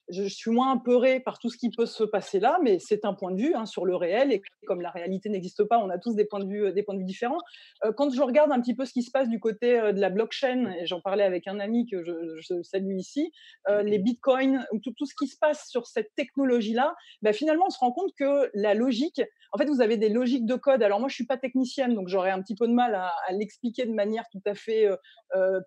[0.08, 3.14] je suis moins apeurée par tout ce qui peut se passer là, mais c'est un
[3.14, 4.32] point de vue hein, sur le réel.
[4.32, 6.94] Et comme la réalité n'existe pas, on a tous des points de vue, des points
[6.94, 7.40] de vue différents.
[7.84, 10.00] Euh, quand je regarde un petit peu ce qui se passe du côté euh, de
[10.00, 13.32] la blockchain, et j'en parlais avec un ami que je, salue ici,
[13.68, 17.70] euh, les bitcoins, tout, tout, ce qui se passe sur cette technologie-là, bah, finalement, on
[17.70, 20.82] se rend compte que la logique, en fait, vous avez des logiques de code.
[20.82, 23.32] Alors moi, je suis pas technicienne, donc j'aurais un petit peu de mal à, à
[23.32, 24.88] l'expliquer de manière tout à fait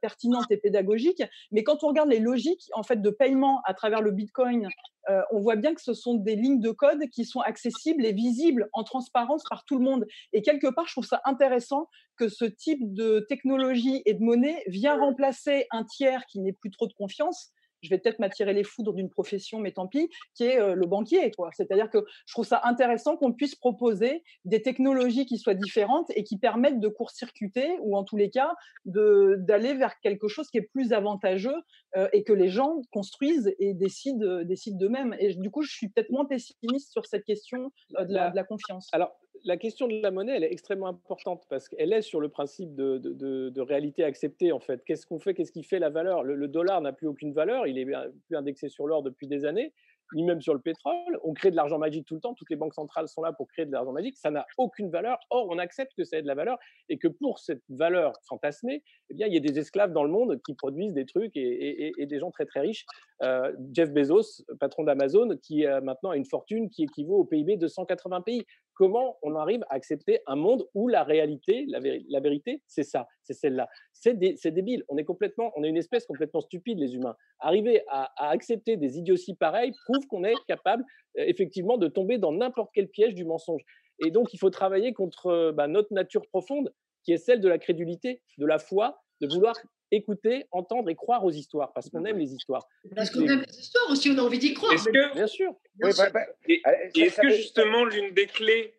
[0.02, 1.22] pertinente et pédagogique.
[1.52, 4.68] Mais quand on regarde les logiques en fait de paiement à travers le bitcoin Bitcoin,
[5.10, 8.12] euh, on voit bien que ce sont des lignes de code qui sont accessibles et
[8.12, 10.06] visibles en transparence par tout le monde.
[10.34, 14.64] Et quelque part, je trouve ça intéressant que ce type de technologie et de monnaie
[14.68, 17.54] vient remplacer un tiers qui n'est plus trop de confiance
[17.88, 20.86] je vais peut-être m'attirer les foudres d'une profession, mais tant pis, qui est euh, le
[20.86, 21.32] banquier.
[21.56, 26.24] C'est-à-dire que je trouve ça intéressant qu'on puisse proposer des technologies qui soient différentes et
[26.24, 28.54] qui permettent de court-circuiter, ou en tous les cas,
[28.86, 31.56] d'aller vers quelque chose qui est plus avantageux
[31.96, 35.16] euh, et que les gens construisent et décident, euh, décident d'eux-mêmes.
[35.20, 38.44] Et du coup, je suis peut-être moins pessimiste sur cette question de la, de la
[38.44, 38.90] confiance.
[38.92, 42.30] Alors, la question de la monnaie, elle est extrêmement importante parce qu'elle est sur le
[42.30, 44.84] principe de, réalité acceptée, en fait.
[44.86, 45.34] Qu'est-ce qu'on fait?
[45.34, 46.24] Qu'est-ce qui fait la valeur?
[46.24, 49.74] Le, dollar n'a plus aucune valeur, il est plus indexé sur l'or depuis des années
[50.14, 51.20] ni même sur le pétrole.
[51.24, 52.34] On crée de l'argent magique tout le temps.
[52.34, 54.18] Toutes les banques centrales sont là pour créer de l'argent magique.
[54.18, 55.20] Ça n'a aucune valeur.
[55.30, 56.58] Or, on accepte que ça ait de la valeur
[56.90, 60.10] et que pour cette valeur fantasmée, eh bien, il y a des esclaves dans le
[60.10, 62.86] monde qui produisent des trucs et, des gens très très riches.
[63.24, 67.68] Euh, Jeff Bezos, patron d'Amazon, qui a maintenant une fortune qui équivaut au PIB de
[67.68, 68.46] 180 pays.
[68.78, 73.08] Comment on arrive à accepter un monde où la réalité, la, la vérité, c'est ça,
[73.24, 73.68] c'est celle-là.
[73.92, 74.14] C'est
[74.52, 74.84] débile.
[74.88, 77.16] On est complètement, on est une espèce complètement stupide, les humains.
[77.40, 79.72] Arriver à, à accepter des idioties pareilles
[80.12, 80.84] qu'on est capable
[81.18, 83.64] euh, effectivement de tomber dans n'importe quel piège du mensonge.
[84.06, 86.72] Et donc, il faut travailler contre euh, bah, notre nature profonde,
[87.04, 89.56] qui est celle de la crédulité, de la foi, de vouloir
[89.90, 92.68] écouter, entendre et croire aux histoires, parce qu'on aime les histoires.
[92.96, 94.74] Parce qu'on aime les histoires aussi, on a envie d'y croire.
[94.76, 95.56] Que, bien sûr.
[95.80, 96.62] Bah, bah, et,
[96.96, 98.74] est-ce que justement l'une des clés,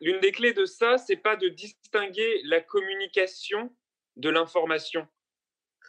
[0.00, 3.74] l'une des clés de ça, c'est pas de distinguer la communication
[4.16, 5.06] de l'information?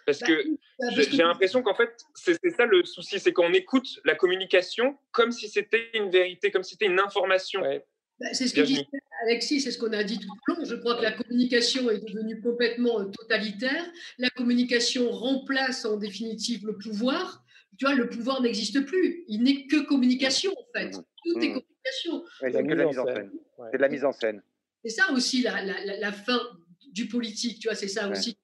[0.06, 0.48] Parce bah que
[0.80, 5.32] bah, j'ai l'impression qu'en fait, c'est ça le souci, c'est qu'on écoute la communication comme
[5.32, 7.62] si c'était une vérité, comme si c'était une information.
[8.20, 8.88] Bah, c'est ce que dit
[9.24, 10.66] Alexis, c'est ce qu'on a dit tout au long.
[10.66, 13.86] Je crois que la communication est devenue complètement euh, totalitaire.
[14.18, 17.45] La communication remplace en définitive le pouvoir.
[17.78, 19.24] Tu vois, le pouvoir n'existe plus.
[19.28, 20.92] Il n'est que communication, en fait.
[20.92, 21.62] Tout est mmh.
[21.62, 22.24] communication.
[22.40, 23.32] c'est de la mise en scène.
[23.72, 24.44] C'est de la mise en scène.
[24.84, 26.40] C'est ça aussi la, la, la, fin
[26.92, 27.60] du politique.
[27.60, 28.38] Tu vois, c'est ça aussi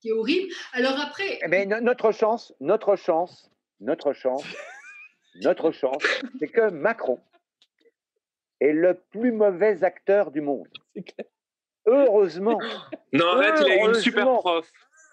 [0.00, 0.52] qui est horrible.
[0.72, 1.38] Alors après.
[1.48, 4.44] Mais eh notre chance, notre chance, notre chance,
[5.42, 6.02] notre chance,
[6.38, 7.20] c'est que Macron
[8.60, 10.68] est le plus mauvais acteur du monde.
[11.86, 12.58] Heureusement.
[13.12, 14.70] Non, arrête, il a une super prof.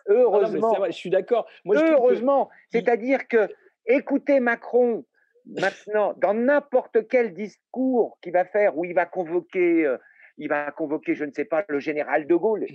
[0.10, 0.86] Heureusement.
[0.86, 1.48] je suis d'accord.
[1.66, 2.50] Heureusement.
[2.72, 3.48] C'est-à-dire que
[3.86, 5.06] écoutez Macron
[5.46, 9.98] maintenant dans n'importe quel discours qu'il va faire où il va convoquer, euh,
[10.38, 12.66] il va convoquer, je ne sais pas, le général de Gaulle.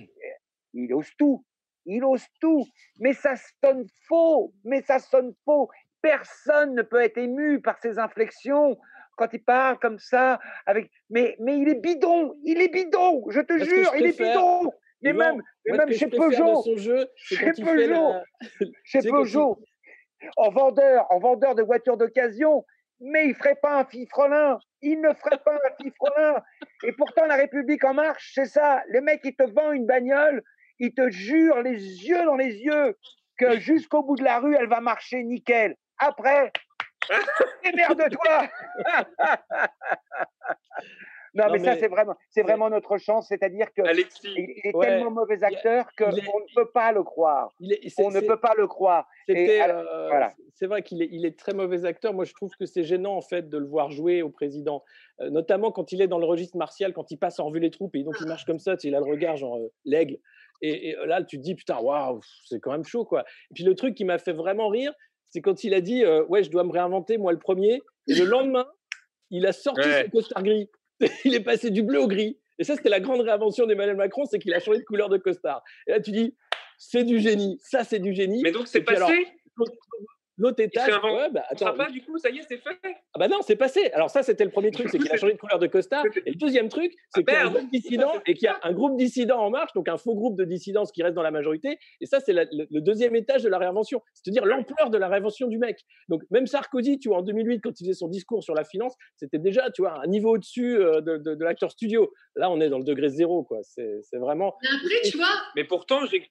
[0.72, 1.44] Il ose tout
[1.86, 2.66] il ose tout,
[2.98, 5.70] mais ça sonne faux, mais ça sonne faux.
[6.02, 8.78] Personne ne peut être ému par ses inflexions
[9.16, 10.90] quand il parle comme ça, avec.
[11.10, 14.72] Mais, mais il est bidon, il est bidon, je te jure, il est bidon.
[15.04, 16.64] Mais même, même chez Peugeot,
[17.16, 18.14] chez Peugeot,
[18.84, 19.58] chez Peugeot,
[20.36, 22.64] en vendeur, en vendeur de voitures d'occasion,
[23.00, 24.58] mais il ferait pas un fifrelin.
[24.82, 26.42] Il ne ferait pas un fifrelin.
[26.84, 28.82] Et pourtant, la République en marche, c'est ça.
[28.88, 30.42] Les mecs, ils te vendent une bagnole
[30.78, 32.96] il te jure les yeux dans les yeux
[33.38, 35.76] que jusqu'au bout de la rue, elle va marcher nickel.
[35.98, 36.52] Après,
[37.64, 38.48] démerde-toi
[41.34, 43.26] Non, mais, ça, c'est vraiment, c'est vraiment notre chance.
[43.28, 47.52] C'est-à-dire qu'il est tellement mauvais acteur qu'on ne peut pas le croire.
[47.98, 49.08] on ne peut pas le croire.
[49.28, 52.14] Euh, c'est vrai qu'il est, il est très mauvais acteur.
[52.14, 54.84] Moi, je trouve que c'est gênant, en fait, de le voir jouer au président.
[55.20, 57.70] Euh, notamment quand il est dans le registre martial, quand il passe en revue les
[57.70, 58.76] troupes et donc il marche comme ça.
[58.84, 60.18] Il a le regard, genre euh, l'aigle.
[60.62, 63.22] Et, là, tu te dis, putain, waouh, c'est quand même chaud, quoi.
[63.50, 64.92] Et puis le truc qui m'a fait vraiment rire,
[65.28, 67.82] c'est quand il a dit, ouais, je dois me réinventer, moi le premier.
[68.06, 68.66] Et le lendemain,
[69.30, 70.70] il a sorti son costard gris.
[71.24, 72.38] il est passé du bleu au gris.
[72.58, 75.18] Et ça, c'était la grande réinvention d'Emmanuel Macron, c'est qu'il a changé de couleur de
[75.18, 75.62] costard.
[75.86, 76.36] Et là, tu dis,
[76.78, 77.58] c'est du génie.
[77.62, 78.42] Ça, c'est du génie.
[78.42, 79.26] Mais donc, c'est passé?
[80.36, 80.88] L'autre étage.
[81.04, 81.74] Ouais, bah, attends.
[81.74, 82.76] pas, du coup, ça y est, c'est fait.
[82.82, 83.90] Ah bah non, c'est passé.
[83.92, 86.04] Alors ça, c'était le premier truc, c'est qu'il a changé de couleur de costard.
[86.26, 88.48] Et le deuxième truc, c'est ah, qu'il y a un groupe dissident et qu'il y
[88.48, 91.22] a un groupe dissident en marche, donc un faux groupe de dissidence qui reste dans
[91.22, 91.78] la majorité.
[92.00, 94.02] Et ça, c'est le, deuxième étage de la réinvention.
[94.12, 95.78] C'est-à-dire l'ampleur de la réinvention du mec.
[96.08, 98.94] Donc même Sarkozy, tu vois, en 2008, quand il faisait son discours sur la finance,
[99.16, 102.12] c'était déjà, tu vois, un niveau au-dessus euh, de, de, l'acteur studio.
[102.34, 103.60] Là, on est dans le degré zéro, quoi.
[103.62, 104.54] C'est vraiment.
[104.62, 105.26] Mais après, tu vois.
[105.54, 106.28] Mais pourtant, j'ai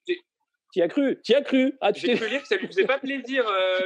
[0.73, 1.73] tu as cru, tu as cru.
[1.81, 3.79] Ah, J'ai cru lire que ça lui faisait pas plaisir euh,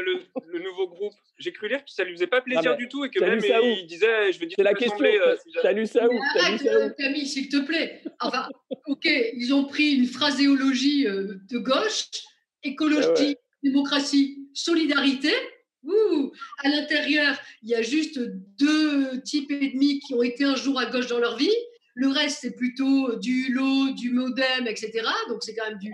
[0.53, 1.13] le, nouveau groupe.
[1.37, 3.87] J'ai cru lire que ça lui faisait pas plaisir du tout et que même il,
[3.87, 4.55] disait, je veux dire.
[4.57, 5.03] C'est la question.
[5.03, 8.01] Euh, salut ça où Arrête, Camille, s'il te plaît.
[8.21, 8.47] Enfin,
[8.87, 12.05] ok, ils ont pris une phraséologie euh, de gauche,
[12.63, 15.33] écologie, démocratie, solidarité.
[15.83, 16.31] Ouh,
[16.63, 18.19] à l'intérieur, il y a juste
[18.57, 21.53] deux types et demi qui ont été un jour à gauche dans leur vie.
[21.95, 25.01] Le reste, c'est plutôt du lot, du modem, etc.
[25.29, 25.91] Donc, c'est quand même du,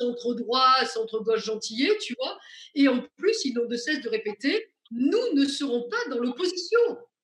[0.00, 2.38] centre droit, centre gauche gentillet, tu vois.
[2.74, 6.80] Et en plus, ils n'ont de cesse de répéter nous ne serons pas dans l'opposition.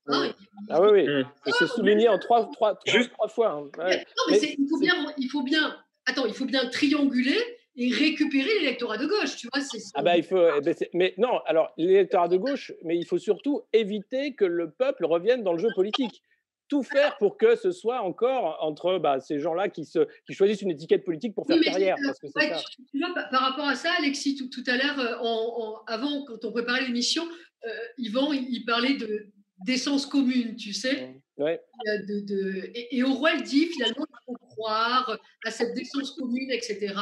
[0.09, 0.33] Hein.
[0.69, 1.25] Ah oui, oui.
[1.59, 3.51] C'est souligné en trois, trois, trois, fois.
[3.51, 3.71] hein.
[3.79, 3.97] Ouais.
[3.99, 7.39] Non, mais, il, faut bien, il faut bien, attends, il faut bien trianguler
[7.79, 9.63] et récupérer l'électorat de gauche, tu vois.
[9.63, 13.05] C'est Ah bah il faut, eh ben, mais non, alors l'électorat de gauche, mais il
[13.05, 16.23] faut surtout éviter que le peuple revienne dans le jeu politique.
[16.69, 20.63] Tout faire pour que ce soit encore entre bah, ces gens-là qui, se, qui choisissent
[20.63, 21.97] une étiquette politique pour faire Oui, carrière.
[21.99, 22.63] c'est- Parce que c'est ouais, ça.
[22.71, 26.45] tu- tu vois, par, rapport à ça, Alexis, tout, tout à l'heure, euh, avant, quand
[26.45, 27.23] on préparait l'émission,
[27.65, 29.27] euh, Yvan, il, il parlait de
[29.65, 31.15] d'essence commune, tu sais.
[31.39, 31.59] Ouais.
[31.89, 36.51] Euh, de- de- et, et Orwell dit finalement qu'il faut croire à cette décence commune,
[36.51, 36.95] etc.,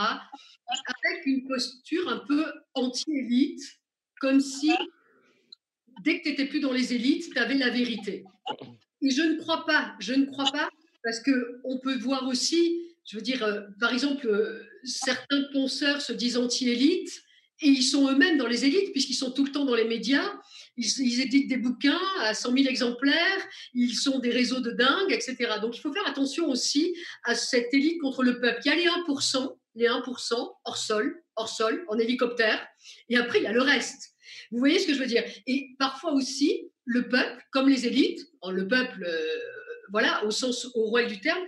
[0.67, 2.45] avec une posture un peu
[2.75, 3.61] anti-élite,
[4.21, 4.71] comme si
[6.05, 8.25] dès que tu n'étais plus dans les élites, tu avais la vérité.
[9.05, 10.69] Et je ne crois pas, je ne crois pas,
[11.03, 16.15] parce qu'on peut voir aussi, je veux dire, euh, par exemple, euh, certains penseurs se
[16.15, 17.23] disent anti-élites,
[17.61, 20.29] et ils sont eux-mêmes dans les élites, puisqu'ils sont tout le temps dans les médias,
[20.77, 25.13] ils, ils éditent des bouquins à 100 000 exemplaires, ils sont des réseaux de dingues,
[25.13, 25.37] etc.
[25.61, 28.61] Donc il faut faire attention aussi à cette élite contre le peuple.
[28.65, 32.67] Il y a les 1%, les 1% hors sol, hors sol, en hélicoptère,
[33.09, 34.15] et après il y a le reste.
[34.51, 35.25] Vous voyez ce que je veux dire?
[35.47, 39.27] Et parfois aussi, le peuple, comme les élites, en le peuple, euh,
[39.91, 41.43] voilà, au sens au royal du terme,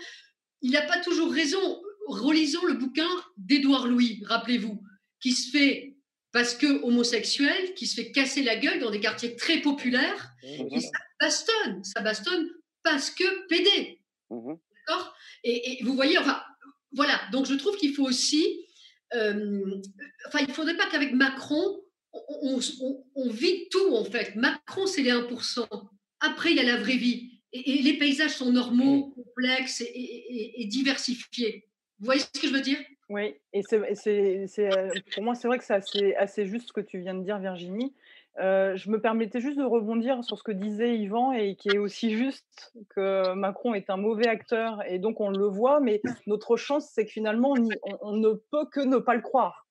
[0.62, 1.82] il n'a pas toujours raison.
[2.08, 4.82] Relisons le bouquin d'Édouard Louis, rappelez-vous,
[5.20, 5.94] qui se fait
[6.32, 10.30] parce que homosexuel, qui se fait casser la gueule dans des quartiers très populaires,
[10.76, 10.90] et ça
[11.20, 12.48] bastonne, ça bastonne
[12.82, 14.00] parce que PD.
[14.86, 15.14] D'accord?
[15.44, 16.40] Et, et vous voyez, enfin,
[16.92, 17.20] voilà.
[17.32, 18.66] Donc je trouve qu'il faut aussi,
[19.14, 19.64] euh,
[20.28, 21.82] enfin, il ne faudrait pas qu'avec Macron,
[22.12, 24.36] on, on- on vide tout en fait.
[24.36, 25.66] Macron, c'est les 1%.
[26.30, 27.40] Après, il y a la vraie vie.
[27.52, 31.64] Et, et les paysages sont normaux, complexes et, et- et- et diversifiés.
[31.98, 32.78] Vous voyez ce que je veux dire?
[33.08, 36.46] Oui, et c'est, et c'est- c'est, euh, pour moi, c'est vrai que c'est assez, assez
[36.46, 37.94] juste ce que tu viens de dire, Virginie.
[38.38, 41.78] Euh, je me permettais juste de rebondir sur ce que disait Yvan et qui est
[41.78, 46.56] aussi juste que Macron est un mauvais acteur et donc on le voit, mais notre
[46.58, 49.66] chance, c'est que finalement, on, y- on- on ne peut que ne pas le croire.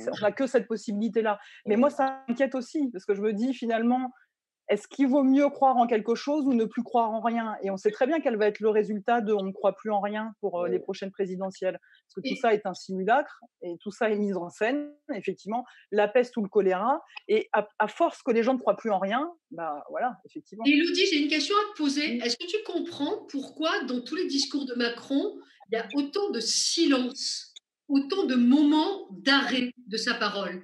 [0.00, 1.38] Ça- On n'a que cette possibilité-là.
[1.66, 4.10] Mais moi, ça m'inquiète aussi parce que je me dis finalement,
[4.68, 7.56] est-ce qu'il vaut mieux croire en quelque chose ou ne plus croire en rien?
[7.62, 9.90] Et on sait très bien quel va être le résultat de on ne croit plus
[9.90, 11.78] en rien pour euh, les prochaines présidentielles.
[11.80, 15.64] Parce que tout ça est un simulacre et tout ça est mis en scène, effectivement,
[15.90, 17.02] la peste ou le choléra.
[17.28, 20.64] Et à, à force que les gens ne croient plus en rien, bah voilà, effectivement.
[20.66, 22.18] Elodie, j'ai une question à te poser.
[22.18, 25.38] Est-ce que tu comprends pourquoi dans tous les discours de Macron,
[25.70, 27.54] il y a autant de silence,
[27.88, 30.62] autant de moments d'arrêt de sa parole?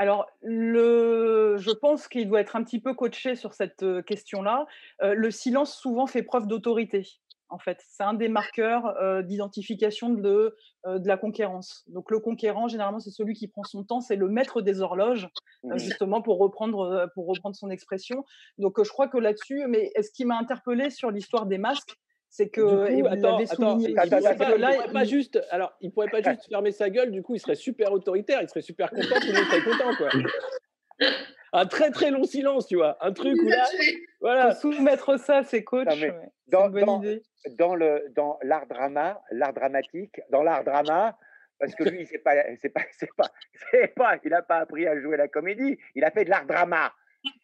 [0.00, 4.64] Alors, le, je pense qu'il doit être un petit peu coaché sur cette question-là.
[5.02, 7.04] Euh, le silence souvent fait preuve d'autorité.
[7.48, 10.54] En fait, c'est un des marqueurs euh, d'identification de,
[10.86, 11.82] euh, de la conquérance.
[11.88, 15.28] Donc, le conquérant, généralement, c'est celui qui prend son temps, c'est le maître des horloges,
[15.64, 15.76] Mhm.
[15.78, 18.24] justement pour reprendre, pour reprendre son expression.
[18.58, 21.96] Donc, je crois que là-dessus, mais ce qui m'a interpellé sur l'histoire des masques,
[22.30, 25.08] c'est que, coup, et vous attends, attends, il pourrait pas, il là, pourrait pas il-
[25.08, 28.40] juste, alors, il pourrait pas juste fermer sa gueule, du coup, il serait super autoritaire,
[28.42, 30.08] il serait super content, tout le monde serait content, quoi.
[31.54, 33.64] Un très très long silence, tu vois, un truc où là,
[34.20, 34.54] voilà.
[34.54, 35.64] Faut soumettre ça Non, c'est
[36.48, 37.22] dans, une bonne dans- idée.
[37.56, 41.16] dans le dans l'art drama, l'art dramatique, dans l'art drama,
[41.58, 43.30] parce que lui, c'est pas, c'est pas, c'est pas,
[43.72, 46.44] c'est pas, il n'a pas appris à jouer la comédie, il a fait de l'art
[46.46, 46.92] drama.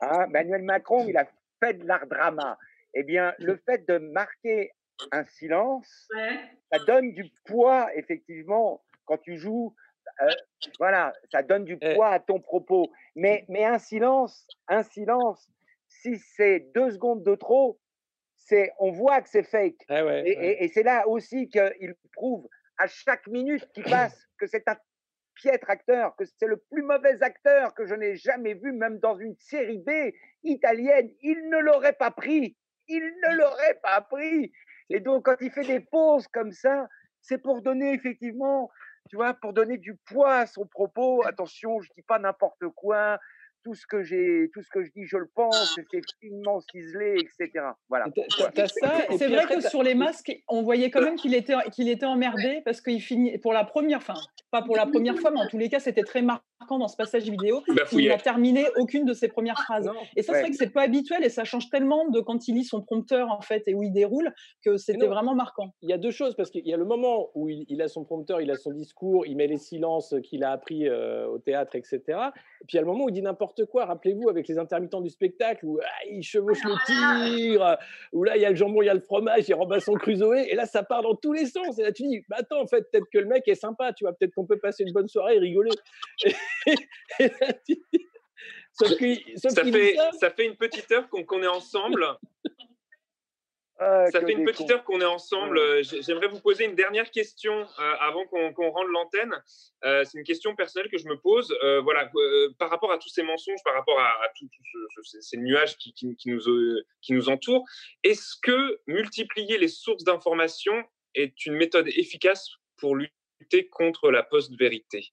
[0.03, 1.25] Hein, Emmanuel Macron, il a
[1.63, 2.59] fait de l'art drama.
[2.95, 4.73] Eh bien, le fait de marquer
[5.13, 6.09] un silence,
[6.73, 9.75] ça donne du poids, effectivement, quand tu joues.
[10.23, 10.29] euh,
[10.79, 12.93] voilà, ça donne du poids à ton propos.
[13.17, 15.49] Mais, mais un silence, un silence,
[15.89, 17.81] si c'est deux secondes de trop,
[18.37, 19.79] c'est, on voit que c'est fake.
[20.27, 22.47] et, et- et c'est là aussi qu'il prouve
[22.79, 24.77] à chaque minute qui passe que c'est un
[25.35, 29.17] piètre acteur, que c'est le plus mauvais acteur que je n'ai jamais vu, même dans
[29.19, 29.91] une série B
[30.45, 31.11] italienne.
[31.23, 32.57] Il ne l'aurait pas pris.
[32.89, 34.53] Il ne l'aurait pas pris.
[34.91, 36.89] Et donc, quand il fait des pauses comme ça,
[37.21, 38.71] c'est pour donner effectivement,
[39.09, 41.25] tu vois, pour donner du poids à son propos.
[41.27, 43.19] Attention, je dis pas n'importe quoi.
[43.65, 45.75] Tout ce que j'ai, tout ce que je dis, je le pense.
[45.75, 47.67] C'est finement ciselé, etc.
[47.89, 48.07] Voilà.
[49.17, 52.63] C'est vrai que sur les masques, on voyait quand même qu'il était, qu'il était emmerdé
[52.65, 54.15] parce qu'il finit pour la première, enfin
[54.51, 56.97] pas pour la première fois, mais en tous les cas, c'était très marquant dans ce
[56.97, 57.63] passage vidéo.
[57.69, 58.09] Il bafouillait.
[58.09, 59.91] n'a terminé aucune de ses premières phrases.
[60.17, 62.55] Et ça, c'est vrai que c'est pas habituel et ça change tellement de quand il
[62.55, 64.33] lit son prompteur en fait et où il déroule
[64.65, 65.75] que c'était vraiment marquant.
[65.83, 67.89] Il y a deux choses, parce qu'il y a le moment où il, il a
[67.89, 71.39] son prompteur, il a son discours, il met les silences qu'il a appris euh, au
[71.39, 72.01] théâtre, etc.
[72.07, 73.85] Et puis il y a le moment où il dit n'importe quoi.
[73.87, 77.79] Rappelez-vous, avec les intermittents du spectacle, où ah, il chevauche le tigre,
[78.13, 80.35] où là il y a le jambon, il y a le fromage, il Robinson Crusoe,
[80.49, 81.79] et là ça part dans tous les sens.
[81.79, 84.05] Et là tu dis, bah attends, en fait, peut-être que le mec est sympa, tu
[84.05, 85.71] vois, peut-être qu'on peut passer une bonne soirée et rigoler.
[87.21, 88.07] Et là, tu dis-
[88.73, 90.11] Sauf qu'il- sauf ça, fait, ça.
[90.19, 92.05] ça fait une petite heure qu'on qu'on est ensemble.
[93.81, 94.73] Ah, ça fait une petite cons.
[94.75, 95.59] heure qu'on est ensemble.
[95.59, 99.35] Euh, j'ai- J'aimerais vous poser une dernière question euh, avant qu'on qu'on rende l'antenne.
[99.85, 101.53] Euh, C'est une question personnelle que je me pose.
[101.83, 102.11] Voilà,
[102.59, 105.37] par rapport à tous ces mensonges, par rapport à, à tout, tout ce- ce- ces-
[105.39, 106.41] nuages qui, qui- qui nous,
[107.03, 107.65] qui nous entourent,
[108.05, 115.09] est-ce que multiplier les sources d'information est une méthode efficace pour lutter contre la post-vérité?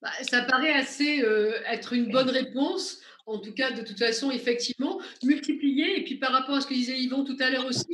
[0.00, 3.02] Bah, ça paraît assez euh, être une bonne réponse.
[3.26, 5.98] En tout cas, de toute façon, effectivement, multiplier.
[5.98, 7.86] Et puis par rapport à ce que disait Yvon tout à l'heure aussi,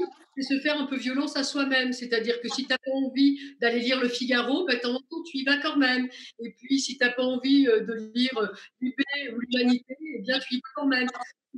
[0.43, 1.93] c'est se faire un peu violence à soi-même.
[1.93, 4.99] C'est-à-dire que si tu n'as pas envie d'aller lire le Figaro, ben, de temps en
[5.01, 6.09] temps, tu y vas quand même.
[6.45, 8.47] Et puis si tu n'as pas envie euh, de lire euh,
[8.81, 8.97] l'UP
[9.35, 11.09] ou l'Humanité, eh bien tu y vas quand même.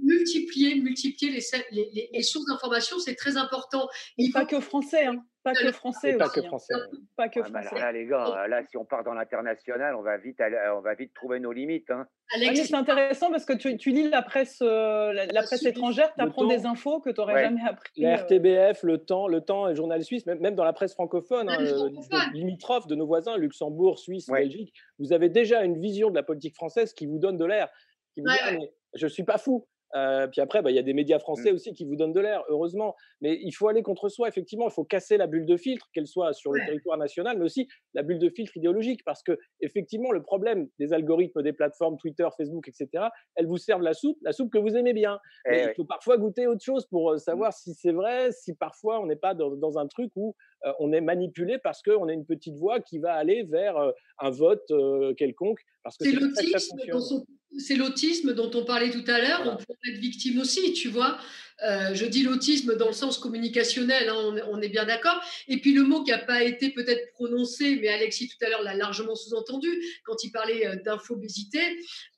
[0.01, 3.89] Multiplier, multiplier les, les, les- les sources d'information, c'est très important.
[4.17, 5.23] Et pas que français, hein.
[5.45, 6.35] pas que français pas aussi.
[6.41, 6.49] que hein.
[6.49, 6.75] français,
[7.15, 7.77] Pas que Ah, bah, français.
[7.77, 10.81] alors là, les gars, là, si on part dans l'international, on va vite, aller- on
[10.81, 11.91] va vite trouver nos limites.
[11.91, 12.07] Hein.
[12.35, 16.11] Ah, c'est intéressant parce que tu, tu lis la presse, euh, la, la presse étrangère,
[16.15, 17.43] tu apprends des infos que tu n'aurais Ouais.
[17.45, 17.93] jamais appris.
[18.01, 20.93] La euh, RTBF, le Temps, le Temps, le Journal Suisse, même, même dans la presse
[20.95, 21.89] francophone, hein, euh,
[22.35, 26.55] limitrophe de nos voisins, Luxembourg, Suisse, Belgique, vous avez déjà une vision de la politique
[26.55, 27.69] française qui vous donne de l'air,
[28.15, 28.73] qui vous dit Ouais, Ah, ouais.
[28.95, 29.67] je suis pas fou.
[29.95, 31.55] Euh, puis après, bah, il y a des médias français Mm.
[31.55, 32.95] aussi qui vous donnent de l'air, heureusement.
[33.21, 34.67] Mais il faut aller contre soi, effectivement.
[34.69, 37.69] Il faut casser la bulle de filtre, qu'elle soit sur le territoire national, mais aussi
[37.95, 39.05] la bulle de filtre idéologique.
[39.05, 43.83] Parce que, effectivement, le problème des algorithmes des plateformes Twitter, Facebook, etc., elles vous servent
[43.83, 45.19] la soupe, la soupe que vous aimez bien.
[45.47, 48.55] Eh Mais il faut parfois goûter autre chose pour euh, savoir si c'est vrai, si
[48.55, 50.35] parfois on n'est pas dans, dans un truc où
[50.67, 53.91] euh, on est manipulé parce qu'on a une petite voix qui va aller vers euh,
[54.21, 54.73] un vote
[55.17, 55.61] quelconque.
[55.83, 57.25] Parce que C'est l'autisme dans son-
[57.59, 61.19] c'est l'autisme dont on parlait tout à l'heure, on pourrait être victime aussi, tu vois.
[61.65, 65.21] Euh, je dis l'autisme dans le sens communicationnel, hein, on, est- on est bien d'accord.
[65.49, 68.63] Et puis le mot qui n'a pas été peut-être prononcé, mais Alexis tout à l'heure
[68.63, 69.69] l'a largement sous-entendu
[70.05, 71.61] quand il parlait euh, d'infobésité,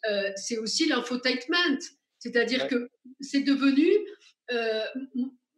[0.09, 1.78] euh, c'est aussi l'infotainment.
[2.18, 2.68] C'est-à-dire Ouais.
[2.68, 2.89] que
[3.20, 3.87] c'est devenu,
[4.53, 4.85] euh,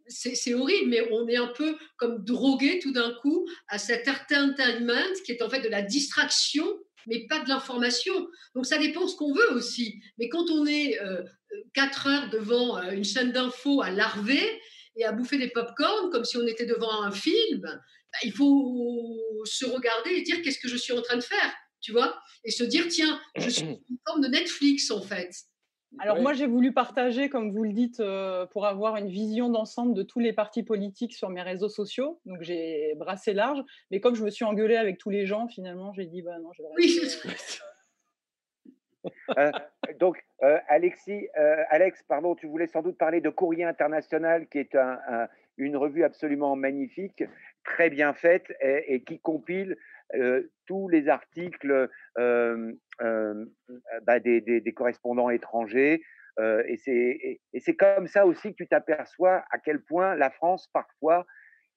[0.09, 4.09] c'est c'est horrible, mais on est un peu comme drogué tout d'un coup à cet
[4.09, 6.67] entertainment qui est en fait de la distraction,
[7.07, 8.15] mais pas de l'information.
[8.55, 10.01] Donc ça dépend ce qu'on veut aussi.
[10.19, 11.23] Mais quand on est euh,
[11.75, 14.61] quatre heures devant euh, une chaîne d'infos à larver
[14.97, 19.21] et à bouffer des pop-corn comme si on était devant un film, bah, il faut
[19.45, 22.19] se regarder et dire qu'est-ce que je suis en train de faire, tu vois?
[22.45, 25.31] Et se dire, tiens, je suis une forme de Netflix en fait.
[25.99, 29.95] Alors moi, j'ai voulu partager, comme vous le dites, euh, pour avoir une vision d'ensemble
[29.95, 32.21] de tous les partis politiques sur mes réseaux sociaux.
[32.27, 35.93] Donc j'ai brassé large, mais comme je me suis engueulée avec tous les gens, finalement,
[35.95, 37.61] j'ai dit bah non, je vais rester.
[39.39, 39.53] Euh,
[40.01, 44.59] donc, euh, Alexis, euh, Alex, pardon, tu voulais sans doute parler de Courrier International, qui
[44.59, 47.23] est un- un- une revue absolument magnifique,
[47.65, 49.77] très bien faite et, et qui compile
[50.15, 51.89] euh, tous les articles
[52.99, 56.01] bah, des, correspondants étrangers.
[56.39, 60.69] et c'est et- et comme ça aussi que tu t'aperçois à quel point la France,
[60.73, 61.27] parfois,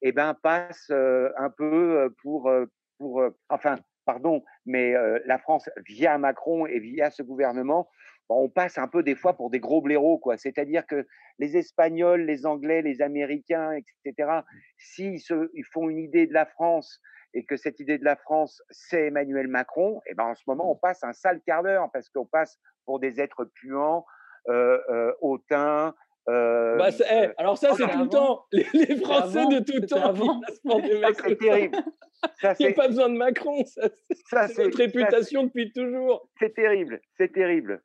[0.02, 2.52] eh ben, passe un peu pour,
[2.98, 4.94] pour enfin, pardon, mais
[5.26, 7.90] la France, via Macron et via ce gouvernement,
[8.30, 10.38] bon, on passe un peu des fois pour des gros blaireaux, quoi.
[10.38, 11.06] C'est-à-dire que
[11.40, 14.30] les Espagnols, les Anglais, les Américains, etc.,
[14.78, 15.20] s'ils
[15.54, 17.02] ils font une idée de la France
[17.34, 20.72] et que cette idée de la France, c'est Emmanuel Macron, et ben en ce moment,
[20.72, 24.06] on passe un sale quart d'heure parce qu'on passe pour des êtres puants,
[24.48, 25.94] euh, euh, hautains.
[26.28, 28.46] euh, Bah, c'est- eh, alors ça, c'est tout le temps.
[28.52, 30.42] Les, les Français avant, de tout temps
[31.28, 31.78] c'est terrible.
[32.42, 33.64] Ça, Il n'y a pas besoin de Macron.
[33.66, 36.30] Ça, c'est- Ça, c'est c'est- notre ça, réputation depuis toujours.
[36.40, 37.82] C'est terrible, c'est terrible.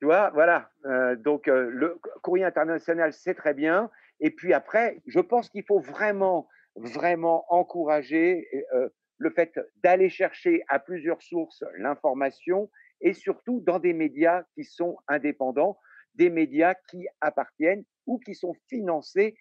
[0.00, 0.70] Tu vois, voilà.
[1.18, 3.90] Donc, le courrier international, c'est très bien.
[4.20, 10.62] Et puis après, je pense qu'il faut vraiment, vraiment encourager euh, le fait d'aller chercher
[10.68, 12.70] à plusieurs sources l'information
[13.00, 15.78] et surtout dans des médias qui sont indépendants,
[16.14, 19.36] des médias qui appartiennent ou qui sont financés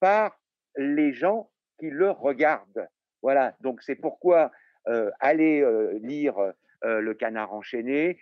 [0.00, 0.38] par
[0.76, 2.88] les gens qui le regardent.
[3.22, 4.50] Voilà, donc c'est pourquoi
[4.88, 6.38] euh, allez euh, lire
[6.84, 8.18] euh, Le Canard enchaîné,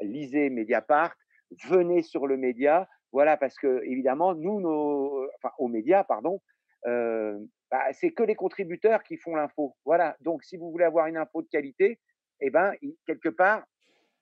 [0.00, 1.14] lisez Mediapart,
[1.68, 6.40] venez sur le média, voilà, parce que évidemment, nous, nos, enfin, aux médias, pardon,
[6.86, 7.38] euh,
[7.70, 9.76] bah, c'est que les contributeurs qui font l'info.
[9.84, 11.98] Voilà, donc si vous voulez avoir une info de qualité,
[12.40, 12.72] eh ben,
[13.06, 13.64] quelque part,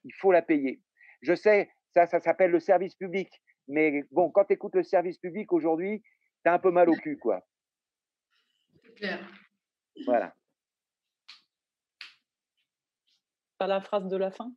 [0.03, 0.81] il faut la payer.
[1.21, 3.29] Je sais, ça, ça s'appelle le service public,
[3.67, 6.01] mais bon, quand tu écoutes le service public aujourd'hui,
[6.43, 7.45] tu as un peu mal au cul, quoi.
[8.83, 9.19] C'est clair.
[10.05, 10.33] Voilà.
[13.57, 14.51] Pas la phrase de la fin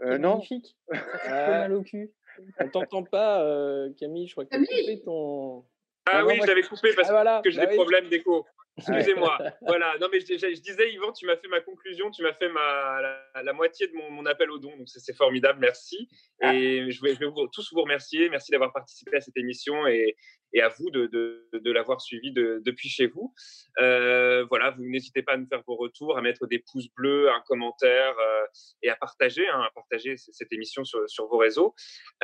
[0.00, 0.34] Euh, non.
[0.34, 0.76] magnifique?
[0.92, 2.12] Ça fait Euh, trop mal au cul.
[2.60, 4.26] On t'entend pas, euh, Camille.
[4.28, 5.64] Je crois que tu as coupé ton.
[6.10, 7.76] Ah Non, oui, moi, je l'avais coupé parce Ah, voilà, que j'ai bah des oui.
[7.76, 8.46] problèmes d'écho.
[8.78, 9.38] Excusez-moi.
[9.62, 9.96] voilà.
[10.00, 13.00] Non, mais je, disais, Yvan, tu m'as fait ma conclusion, tu m'as fait ma,
[13.42, 14.76] la, moitié de mon, appel au don.
[14.76, 15.58] Donc, c'est formidable.
[15.60, 16.08] Merci.
[16.40, 16.54] Ah.
[16.54, 18.28] Et je vais, je vais vous, tous vous remercier.
[18.28, 20.16] Merci d'avoir participé à cette émission et,
[20.52, 21.06] et à vous de,
[21.52, 23.34] de, l'avoir suivi depuis chez vous.
[23.80, 27.30] Euh, voilà, vous n'hésitez pas à nous faire vos retours, à mettre des pouces bleus,
[27.30, 28.46] un commentaire euh,
[28.82, 31.74] et à partager, hein, à partager cette émission sur, sur vos réseaux.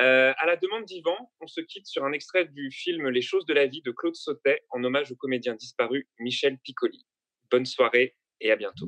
[0.01, 3.45] Euh, à la demande d'Yvan, on se quitte sur un extrait du film Les choses
[3.45, 7.05] de la vie de Claude Sautet en hommage au comédien disparu Michel Piccoli.
[7.51, 8.87] Bonne soirée et à bientôt.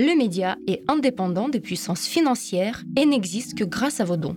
[0.00, 4.36] Le média est indépendant des puissances financières et n'existe que grâce à vos dons